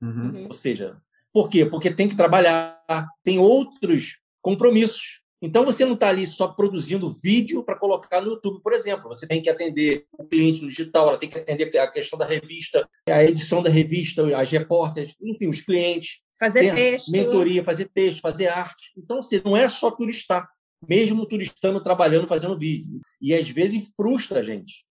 [0.00, 0.46] Uhum.
[0.46, 0.96] Ou seja,
[1.32, 1.66] por quê?
[1.66, 2.80] Porque tem que trabalhar,
[3.22, 5.20] tem outros compromissos.
[5.42, 9.08] Então você não está ali só produzindo vídeo para colocar no YouTube, por exemplo.
[9.08, 12.24] Você tem que atender o cliente no digital, ela tem que atender a questão da
[12.24, 16.20] revista, a edição da revista, as repórteres, enfim, os clientes.
[16.40, 17.10] Fazer texto.
[17.10, 18.92] Mentoria, fazer texto, fazer arte.
[18.96, 20.48] Então, você não é só turistar
[20.86, 23.00] mesmo turistando, trabalhando, fazendo vídeo.
[23.20, 24.84] E às vezes frustra a gente.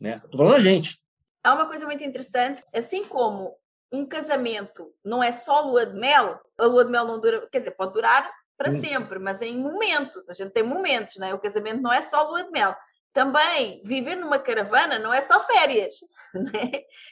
[0.00, 0.20] Né?
[0.24, 0.98] Estou falando a gente.
[1.44, 3.56] Há uma coisa muito interessante, assim como
[3.92, 7.58] um casamento não é só lua de mel, a lua de mel não dura, quer
[7.58, 8.80] dizer, pode durar para hum.
[8.80, 11.34] sempre, mas em momentos, a gente tem momentos, né?
[11.34, 12.74] o casamento não é só lua de mel.
[13.12, 15.94] Também viver numa caravana não é só férias,
[16.32, 16.70] né?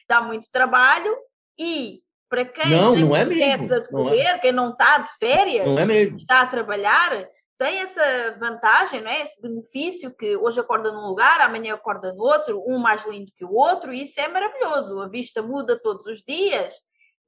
[0.09, 1.15] dá muito trabalho
[1.59, 3.75] e para quem não, não é mesmo.
[3.75, 4.39] a decorrer, não é.
[4.39, 6.17] quem não está de férias, não é mesmo.
[6.17, 7.29] está a trabalhar,
[7.61, 9.21] tem essa vantagem, né?
[9.21, 13.45] esse benefício que hoje acorda num lugar, amanhã acorda no outro, um mais lindo que
[13.45, 14.99] o outro, e isso é maravilhoso.
[15.03, 16.75] A vista muda todos os dias,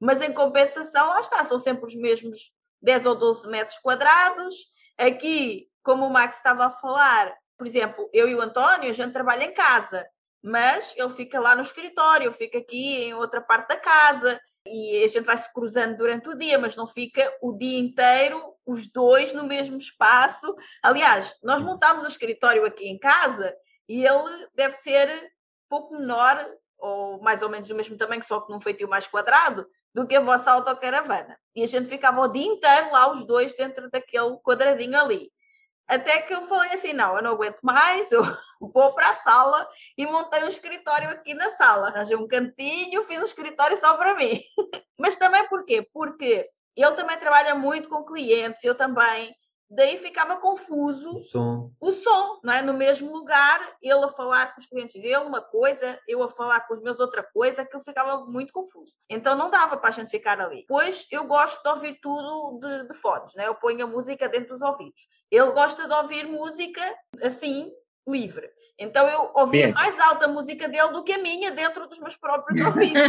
[0.00, 4.56] mas em compensação, lá está, são sempre os mesmos 10 ou 12 metros quadrados.
[4.96, 9.12] Aqui, como o Max estava a falar, por exemplo, eu e o António, a gente
[9.12, 10.06] trabalha em casa,
[10.42, 15.02] mas ele fica lá no escritório, eu fico aqui em outra parte da casa, e
[15.04, 18.86] a gente vai se cruzando durante o dia, mas não fica o dia inteiro os
[18.86, 20.54] dois no mesmo espaço.
[20.82, 23.54] Aliás, nós montámos o escritório aqui em casa
[23.88, 25.32] e ele deve ser
[25.68, 26.46] pouco menor,
[26.78, 30.16] ou mais ou menos do mesmo tamanho, só que num feitio mais quadrado, do que
[30.16, 31.38] a vossa autocaravana.
[31.54, 35.30] E a gente ficava o dia inteiro lá, os dois, dentro daquele quadradinho ali.
[35.86, 38.22] Até que eu falei assim: não, eu não aguento mais, eu
[38.68, 41.88] vou para a sala e montei um escritório aqui na sala.
[41.88, 44.42] Arranjei um cantinho, fiz um escritório só para mim.
[44.98, 45.88] Mas também porquê?
[45.92, 49.34] Porque ele também trabalha muito com clientes, eu também.
[49.74, 52.60] Daí ficava confuso o som, o som não é?
[52.60, 56.60] no mesmo lugar, ele a falar com os clientes dele uma coisa, eu a falar
[56.66, 58.92] com os meus outra coisa, que eu ficava muito confuso.
[59.08, 60.66] Então não dava para a gente ficar ali.
[60.68, 63.48] Pois eu gosto de ouvir tudo de, de fones, né?
[63.48, 65.08] eu ponho a música dentro dos ouvidos.
[65.30, 66.82] Ele gosta de ouvir música
[67.22, 67.72] assim,
[68.06, 68.50] livre.
[68.78, 72.16] Então eu ouvia mais alta a música dele do que a minha dentro dos meus
[72.16, 73.02] próprios ouvidos.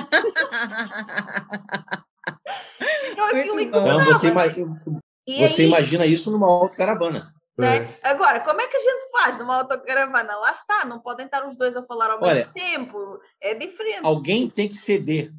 [3.11, 4.81] então aquilo Então você, imagina,
[5.25, 7.33] você aí, imagina isso numa autocaravana.
[7.57, 7.83] Né?
[8.01, 8.09] É.
[8.09, 10.35] Agora, como é que a gente faz numa autocaravana?
[10.37, 13.19] Lá está, não podem estar os dois a falar ao Olha, mesmo tempo.
[13.39, 14.05] É diferente.
[14.05, 15.31] Alguém tem que ceder.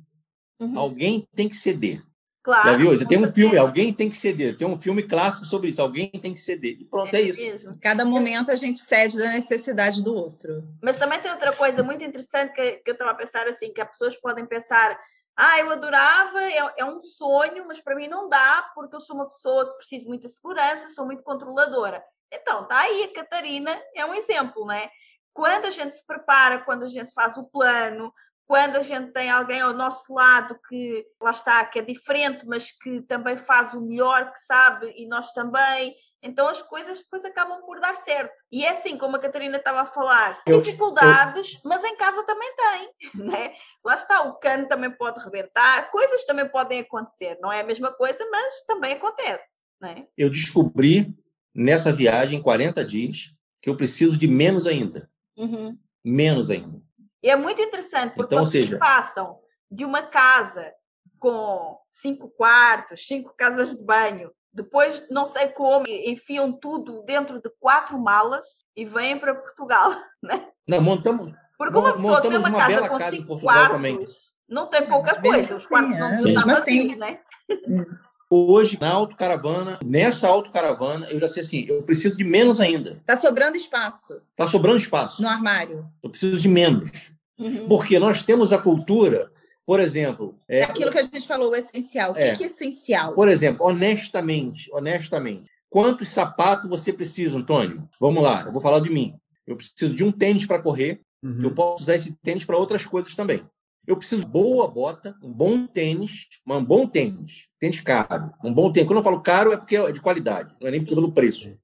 [0.61, 0.79] Uhum.
[0.79, 2.03] Alguém tem que ceder.
[2.45, 2.69] Claro.
[2.69, 3.07] Já viu?
[3.09, 4.59] Tem um filme, alguém tem que ceder.
[4.59, 6.77] Tem um filme clássico sobre isso, alguém tem que ceder.
[6.79, 7.41] E pronto, é, é isso.
[7.41, 7.81] Mesmo.
[7.81, 10.63] Cada momento a gente cede da necessidade do outro.
[10.83, 13.81] Mas também tem outra coisa muito interessante que, que eu estava a pensar assim, que
[13.81, 15.01] as pessoas podem pensar,
[15.35, 19.17] ah, eu adorava, é, é um sonho, mas para mim não dá, porque eu sou
[19.17, 22.05] uma pessoa que preciso de muita segurança, sou muito controladora.
[22.31, 24.91] Então, tá aí, a Catarina é um exemplo, né?
[25.33, 28.13] Quando a gente se prepara, quando a gente faz o plano,
[28.47, 32.71] quando a gente tem alguém ao nosso lado que lá está, que é diferente, mas
[32.71, 37.61] que também faz o melhor que sabe e nós também, então as coisas depois acabam
[37.63, 38.33] por dar certo.
[38.51, 41.61] E é assim, como a Catarina estava a falar, eu, dificuldades, eu...
[41.65, 42.91] mas em casa também tem,
[43.27, 43.55] né?
[43.85, 47.93] Lá está, o cano também pode rebentar, coisas também podem acontecer, não é a mesma
[47.93, 50.07] coisa, mas também acontece, né?
[50.17, 51.15] Eu descobri
[51.55, 55.09] nessa viagem, 40 dias, que eu preciso de menos ainda.
[55.37, 55.79] Uhum.
[56.05, 56.83] Menos ainda.
[57.25, 58.77] E é muito interessante, porque então, seja...
[58.77, 59.39] passam
[59.71, 60.71] de uma casa
[61.19, 67.51] com cinco quartos, cinco casas de banho, depois, não sei como, enfiam tudo dentro de
[67.59, 68.45] quatro malas
[68.77, 69.91] e vêm para Portugal,
[70.23, 70.49] né?
[70.69, 74.07] Não, montamos, porque uma pessoa tem uma, uma casa com casa cinco quartos, também.
[74.47, 76.53] não tem pouca coisa, os quartos não assim, é.
[76.53, 76.95] assim.
[76.97, 77.21] né?
[78.31, 83.01] Hoje, na autocaravana, nessa autocaravana, eu já sei assim, eu preciso de menos ainda.
[83.07, 84.21] Tá sobrando espaço.
[84.35, 85.23] Tá sobrando espaço.
[85.23, 85.87] No armário.
[86.03, 87.14] Eu preciso de menos.
[87.39, 87.69] Uhum.
[87.69, 89.31] Porque nós temos a cultura,
[89.67, 90.39] por exemplo.
[90.49, 92.13] É, Aquilo que a gente falou, o essencial.
[92.13, 93.15] O é, que, é essencial?
[93.15, 97.89] Por exemplo, honestamente, honestamente, quantos sapatos você precisa, Antônio?
[98.01, 99.15] Vamos lá, eu vou falar de mim.
[99.47, 101.41] Eu preciso de um tênis para correr, Uhum.
[101.43, 103.43] Eu posso usar esse tênis para outras coisas também.
[103.87, 108.71] Eu preciso de boa bota, um bom tênis, um bom tênis, tênis caro, um bom
[108.71, 108.87] tênis.
[108.87, 111.59] Quando eu falo caro é porque é de qualidade, não é nem pelo preço.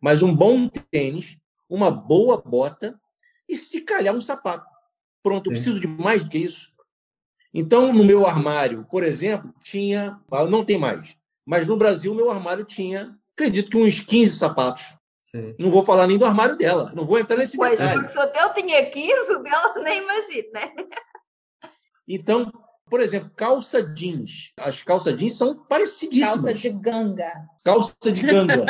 [0.00, 1.36] Mas um bom tênis,
[1.68, 2.98] uma boa bota
[3.48, 4.70] e se calhar um sapato.
[5.22, 6.72] Pronto, eu preciso de mais do que isso.
[7.54, 12.30] Então, no meu armário, por exemplo, tinha, ah, não tem mais, mas no Brasil meu
[12.30, 14.94] armário tinha, acredito que uns 15 sapatos.
[15.20, 15.54] Sim.
[15.58, 18.08] Não vou falar nem do armário dela, não vou entrar nesse pois, detalhe.
[18.08, 20.72] Se o teu tinha 15, o dela nem imagina, né?
[22.06, 22.50] Então,
[22.88, 24.52] por exemplo, calça jeans.
[24.58, 26.52] As calças jeans são parecidíssimas.
[26.52, 27.32] Calça de ganga.
[27.64, 28.66] Calça de ganga.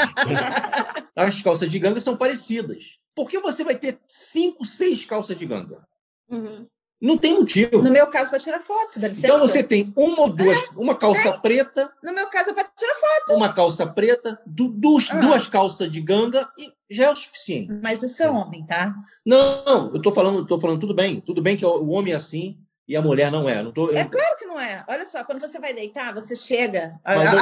[1.16, 2.98] As calças de ganga são parecidas.
[3.14, 5.86] Por que você vai ter cinco, seis calças de ganga?
[6.32, 6.66] Uhum.
[7.02, 7.82] Não tem motivo.
[7.82, 9.00] No meu caso, para tirar foto.
[9.00, 11.38] Dá então você tem uma ou duas, é, uma calça é.
[11.38, 11.92] preta.
[12.00, 13.36] No meu caso, é para tirar foto.
[13.36, 15.18] Uma calça preta, du duas, ah.
[15.18, 17.72] duas calças de ganga e já é o suficiente.
[17.82, 18.94] Mas isso é homem, tá?
[19.26, 21.20] Não, eu estou falando, tô falando tudo bem.
[21.20, 22.56] Tudo bem que o homem é assim
[22.86, 23.60] e a mulher não é.
[23.60, 23.96] Não tô, eu...
[23.96, 24.84] É claro que não é.
[24.86, 27.00] Olha só, quando você vai deitar, você chega.
[27.04, 27.40] Eu...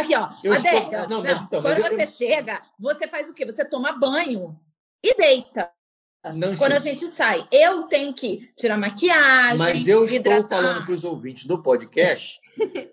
[0.00, 0.30] Aqui, ó.
[0.42, 0.90] Eu estou...
[0.90, 2.08] não, não, mas, então, quando você eu...
[2.08, 3.46] chega, você faz o quê?
[3.46, 4.58] Você toma banho
[5.04, 5.70] e deita.
[6.34, 6.76] Não, quando sim.
[6.76, 9.58] a gente sai, eu tenho que tirar maquiagem.
[9.58, 10.42] Mas eu hidratar.
[10.42, 12.40] estou falando para os ouvintes do podcast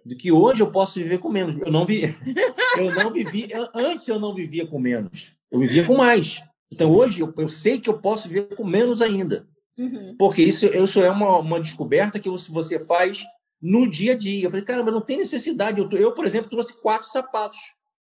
[0.05, 1.57] de que hoje eu posso viver com menos.
[1.60, 2.03] Eu não vi,
[2.77, 3.47] eu não vivi.
[3.49, 5.34] Eu, antes eu não vivia com menos.
[5.51, 6.41] Eu vivia com mais.
[6.72, 9.47] Então hoje eu, eu sei que eu posso viver com menos ainda.
[9.77, 10.15] Uhum.
[10.18, 13.23] Porque isso, isso é uma, uma descoberta que você faz
[13.61, 14.45] no dia a dia.
[14.45, 15.80] Eu falei, caramba, não tem necessidade.
[15.80, 17.60] Eu, eu, por exemplo, trouxe quatro sapatos.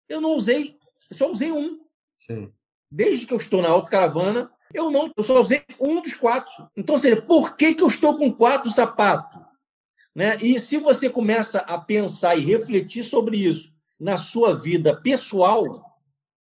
[0.09, 0.77] Eu não usei,
[1.11, 1.79] eu só usei um.
[2.17, 2.53] Sim.
[2.91, 6.69] Desde que eu estou na autocaravana, eu não, eu só usei um dos quatro.
[6.77, 9.41] Então, seja, por que, que eu estou com quatro sapatos?
[10.15, 10.37] Né?
[10.43, 15.83] E se você começa a pensar e refletir sobre isso na sua vida pessoal, o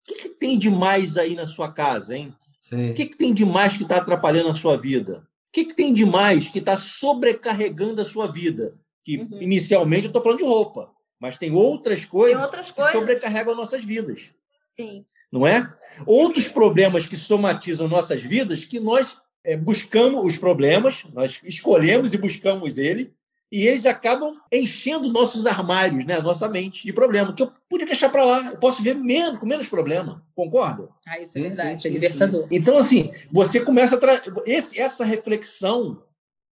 [0.04, 2.34] que, que tem de mais aí na sua casa, hein?
[2.58, 2.90] Sim.
[2.90, 5.26] O que, que tem de mais que está atrapalhando a sua vida?
[5.48, 8.74] O que, que tem de mais que está sobrecarregando a sua vida?
[9.04, 9.42] Que uhum.
[9.42, 10.90] inicialmente eu estou falando de roupa,
[11.20, 12.92] mas tem outras coisas, tem outras coisas.
[12.92, 14.34] que sobrecarregam as nossas vidas.
[14.74, 15.04] Sim.
[15.34, 15.68] Não é?
[16.06, 22.18] Outros problemas que somatizam nossas vidas que nós é, buscamos os problemas, nós escolhemos e
[22.18, 23.12] buscamos ele,
[23.50, 28.10] e eles acabam enchendo nossos armários, né, nossa mente de problema, que eu podia deixar
[28.10, 30.88] para lá, eu posso ver menos, com menos problema, concorda?
[31.06, 32.46] Ah, isso é verdade, sim, é libertador.
[32.48, 34.30] Então, assim, você começa a trazer
[34.76, 36.00] essa reflexão,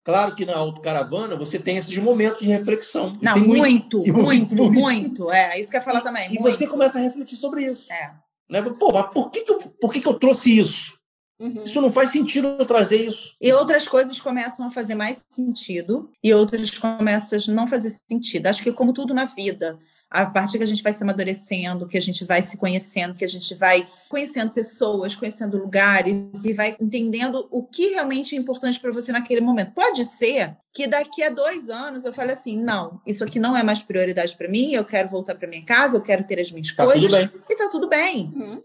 [0.03, 3.13] claro que na autocaravana você tem esses momentos de reflexão.
[3.21, 6.27] Não, muito, muito, muito, muito, muito, é, isso que eu ia falar também.
[6.27, 6.43] E muito.
[6.43, 7.91] você começa a refletir sobre isso.
[7.91, 8.24] É.
[8.49, 8.61] Né?
[8.61, 10.99] Pô, mas por que, que, eu, por que, que eu trouxe isso?
[11.39, 11.63] Uhum.
[11.63, 13.33] Isso não faz sentido eu trazer isso.
[13.41, 18.47] E outras coisas começam a fazer mais sentido e outras começam a não fazer sentido.
[18.47, 19.77] Acho que como tudo na vida,
[20.15, 23.25] a partir que a gente vai se amadurecendo, que a gente vai se conhecendo, que
[23.25, 28.79] a gente vai conhecendo pessoas, conhecendo lugares e vai entendendo o que realmente é importante
[28.79, 29.73] para você naquele momento.
[29.73, 33.61] Pode ser que daqui a dois anos eu fale assim: não, isso aqui não é
[33.61, 36.73] mais prioridade para mim, eu quero voltar para minha casa, eu quero ter as minhas
[36.73, 37.29] tá coisas.
[37.49, 38.31] E tá tudo bem.
[38.33, 38.61] Uhum.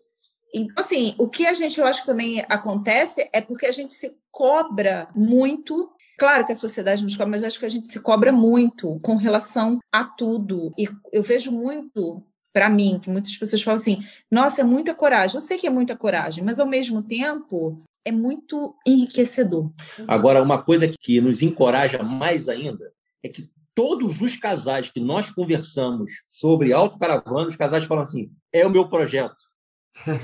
[0.54, 3.94] Então, assim, o que a gente, eu acho que também acontece é porque a gente
[3.94, 5.90] se cobra muito.
[6.20, 9.16] Claro que a sociedade nos cobra, mas acho que a gente se cobra muito com
[9.16, 10.70] relação a tudo.
[10.78, 12.22] E eu vejo muito
[12.52, 15.36] para mim, que muitas pessoas falam assim: nossa, é muita coragem.
[15.36, 19.70] Eu sei que é muita coragem, mas ao mesmo tempo é muito enriquecedor.
[20.06, 22.92] Agora, uma coisa que nos encoraja mais ainda
[23.22, 28.66] é que todos os casais que nós conversamos sobre autocaravana, os casais falam assim: é
[28.66, 29.48] o meu projeto.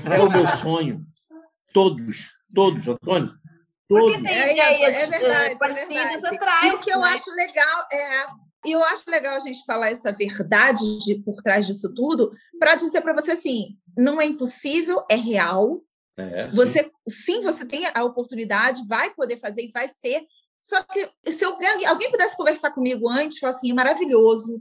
[0.05, 1.03] É o meu sonho.
[1.73, 3.33] Todos, todos, Antônio.
[3.87, 4.25] Todos.
[4.25, 6.27] É, é, é, verdade, é verdade.
[6.27, 7.07] Atrás, e o que eu né?
[7.09, 8.27] acho legal é.
[8.65, 12.75] E eu acho legal a gente falar essa verdade de, por trás disso tudo, para
[12.75, 15.81] dizer para você assim: não é impossível, é real.
[16.17, 16.91] É, você sim.
[17.07, 20.25] sim, você tem a oportunidade, vai poder fazer e vai ser.
[20.61, 24.59] Só que se alguém, alguém pudesse conversar comigo antes, falar assim, é maravilhoso,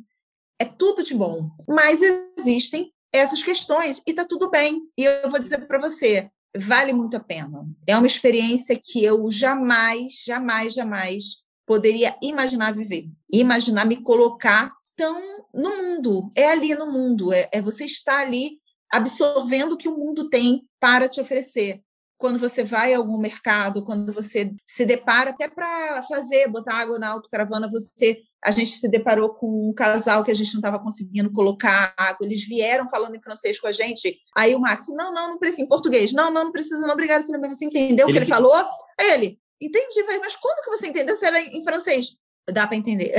[0.58, 1.50] é tudo de bom.
[1.66, 4.82] Mas existem essas questões e tá tudo bem.
[4.96, 7.66] E eu vou dizer para você, vale muito a pena.
[7.86, 15.44] É uma experiência que eu jamais, jamais, jamais poderia imaginar viver, imaginar me colocar tão
[15.52, 16.30] no mundo.
[16.34, 18.58] É ali no mundo, é, é você estar ali
[18.90, 21.82] absorvendo o que o mundo tem para te oferecer
[22.18, 26.98] quando você vai a algum mercado, quando você se depara até para fazer, botar água
[26.98, 30.78] na autocaravana, você a gente se deparou com um casal que a gente não estava
[30.78, 35.12] conseguindo colocar água, eles vieram falando em francês com a gente, aí o Max, não,
[35.12, 38.06] não, não precisa, em português, não, não, não precisa, não, obrigado, falei, mas você entendeu
[38.06, 38.54] o que ele falou?
[39.00, 42.16] Aí ele, entendi, mas como que você entendeu se era em francês?
[42.48, 43.12] Dá para entender.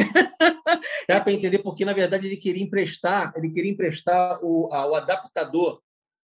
[1.09, 4.95] Dá para entender porque, na verdade, ele queria emprestar, ele queria emprestar o, a, o
[4.95, 5.81] adaptador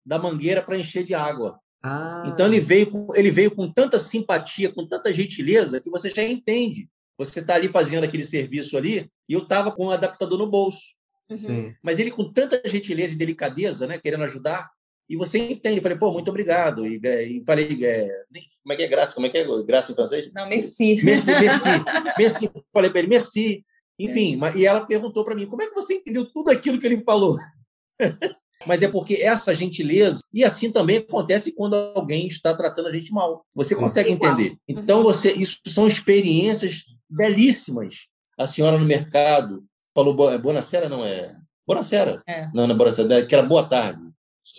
[0.06, 1.60] da mangueira para encher de água.
[1.83, 2.23] Ah.
[2.27, 6.23] Então ele veio, com, ele veio com tanta simpatia, com tanta gentileza, que você já
[6.23, 6.87] entende.
[7.17, 10.49] Você está ali fazendo aquele serviço ali, e eu estava com o um adaptador no
[10.49, 10.93] bolso.
[11.29, 11.73] Uhum.
[11.81, 14.69] Mas ele com tanta gentileza e delicadeza, né, querendo ajudar,
[15.09, 15.77] e você entende.
[15.77, 16.85] Eu falei, pô, muito obrigado.
[16.85, 18.07] E, é, e falei, é,
[18.63, 19.13] como é que é graça?
[19.13, 20.31] Como é que é graça em francês?
[20.33, 21.01] Não, merci.
[21.03, 21.69] Merci, merci.
[22.17, 22.51] merci.
[22.73, 23.65] Falei para ele, merci.
[23.99, 24.57] Enfim, é.
[24.57, 27.35] e ela perguntou para mim, como é que você entendeu tudo aquilo que ele falou?
[28.65, 33.11] Mas é porque essa gentileza, e assim também acontece quando alguém está tratando a gente
[33.11, 33.45] mal.
[33.53, 34.55] Você consegue entender.
[34.67, 38.07] Então, você, isso são experiências belíssimas.
[38.38, 39.63] A senhora no mercado
[39.93, 41.35] falou, Bonacera não é?
[41.67, 42.21] Bonacera.
[42.27, 42.47] É.
[42.53, 44.01] Não, não é Bonacera, que era boa tarde.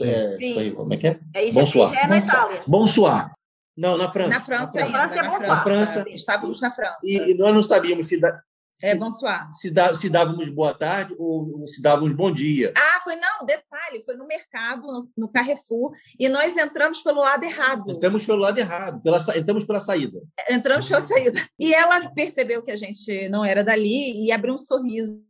[0.01, 1.21] É, isso aí, como é que é?
[1.35, 1.93] é Bonsoir.
[1.95, 2.63] É na Itália.
[2.67, 3.31] Bonsoir.
[3.77, 4.39] Não, na França.
[4.39, 5.47] Na França, na França, é na França.
[5.47, 6.05] Na França.
[6.09, 6.99] Estávamos na França.
[7.03, 8.43] E, e, nós não sabíamos se, da, se,
[8.83, 9.49] é bonsoir.
[9.53, 12.73] Se, dá, se dávamos boa tarde ou se dávamos bom dia.
[12.77, 17.45] Ah, foi não, detalhe, foi no mercado, no, no Carrefour, e nós entramos pelo lado
[17.45, 17.91] errado.
[17.91, 20.21] Entramos pelo lado errado, pela, entramos pela saída.
[20.49, 21.41] Entramos pela saída.
[21.59, 25.25] E ela percebeu que a gente não era dali e abriu um sorriso.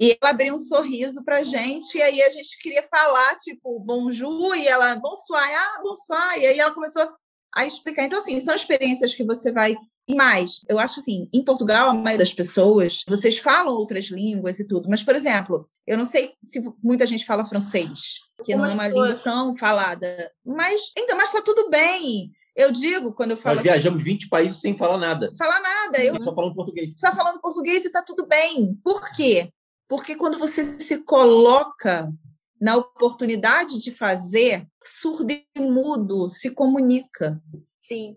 [0.00, 3.78] E ela abriu um sorriso para a gente, e aí a gente queria falar, tipo,
[3.80, 7.06] bonjour, e ela, bonsoir, ah, bonsoir, e aí ela começou
[7.54, 8.04] a explicar.
[8.04, 9.76] Então, assim, são experiências que você vai.
[10.10, 14.58] E mais, eu acho assim, em Portugal, a maioria das pessoas, vocês falam outras línguas
[14.58, 18.66] e tudo, mas, por exemplo, eu não sei se muita gente fala francês, que não
[18.66, 22.32] é uma língua tão falada, mas, então, mas está tudo bem.
[22.56, 23.54] Eu digo, quando eu falo.
[23.54, 25.32] Nós viajamos assim, 20 países sem falar nada.
[25.38, 26.04] Falar nada.
[26.04, 26.92] Eu só falando português.
[26.96, 28.74] Só falando português e está tudo bem.
[28.82, 29.52] Por quê?
[29.88, 32.12] Porque quando você se coloca
[32.60, 37.40] na oportunidade de fazer, surdo e mudo se comunica.
[37.78, 38.16] Sim.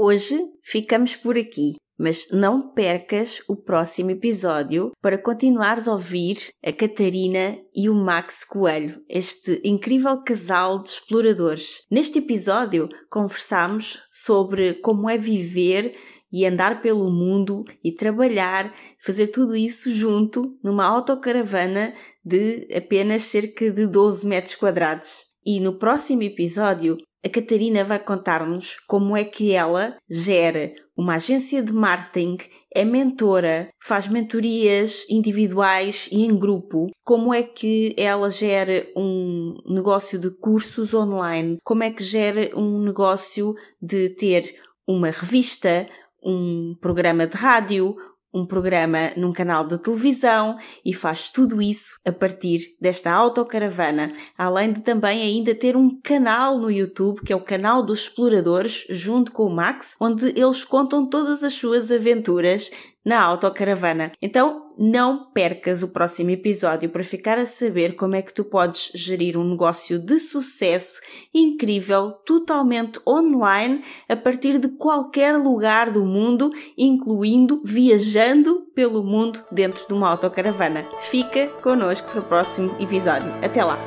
[0.00, 6.72] Hoje ficamos por aqui, mas não percas o próximo episódio para continuares a ouvir a
[6.72, 11.84] Catarina e o Max Coelho, este incrível casal de exploradores.
[11.90, 15.98] Neste episódio conversamos sobre como é viver
[16.30, 18.72] e andar pelo mundo e trabalhar,
[19.04, 21.92] fazer tudo isso junto numa autocaravana
[22.24, 25.26] de apenas cerca de 12 metros quadrados.
[25.44, 31.62] E no próximo episódio, a Catarina vai contar-nos como é que ela gera uma agência
[31.62, 32.38] de marketing,
[32.74, 40.18] é mentora, faz mentorias individuais e em grupo, como é que ela gera um negócio
[40.18, 44.54] de cursos online, como é que gera um negócio de ter
[44.86, 45.88] uma revista,
[46.22, 47.96] um programa de rádio,
[48.32, 54.72] um programa num canal de televisão e faz tudo isso a partir desta autocaravana, além
[54.72, 59.32] de também ainda ter um canal no YouTube, que é o canal dos exploradores, junto
[59.32, 62.70] com o Max, onde eles contam todas as suas aventuras
[63.08, 64.12] na autocaravana.
[64.20, 68.92] Então, não percas o próximo episódio para ficar a saber como é que tu podes
[68.94, 71.00] gerir um negócio de sucesso
[71.32, 79.88] incrível, totalmente online, a partir de qualquer lugar do mundo, incluindo viajando pelo mundo dentro
[79.88, 80.84] de uma autocaravana.
[81.00, 83.32] Fica connosco para o próximo episódio.
[83.42, 83.78] Até lá!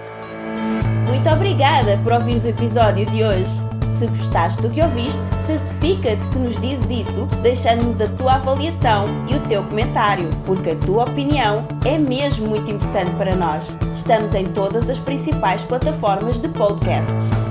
[1.08, 3.71] Muito obrigada por ouvir o episódio de hoje.
[4.02, 9.36] Se gostaste do que ouviste, certifica-te que nos dizes isso, deixando-nos a tua avaliação e
[9.36, 13.64] o teu comentário, porque a tua opinião é mesmo muito importante para nós.
[13.94, 17.51] Estamos em todas as principais plataformas de podcasts.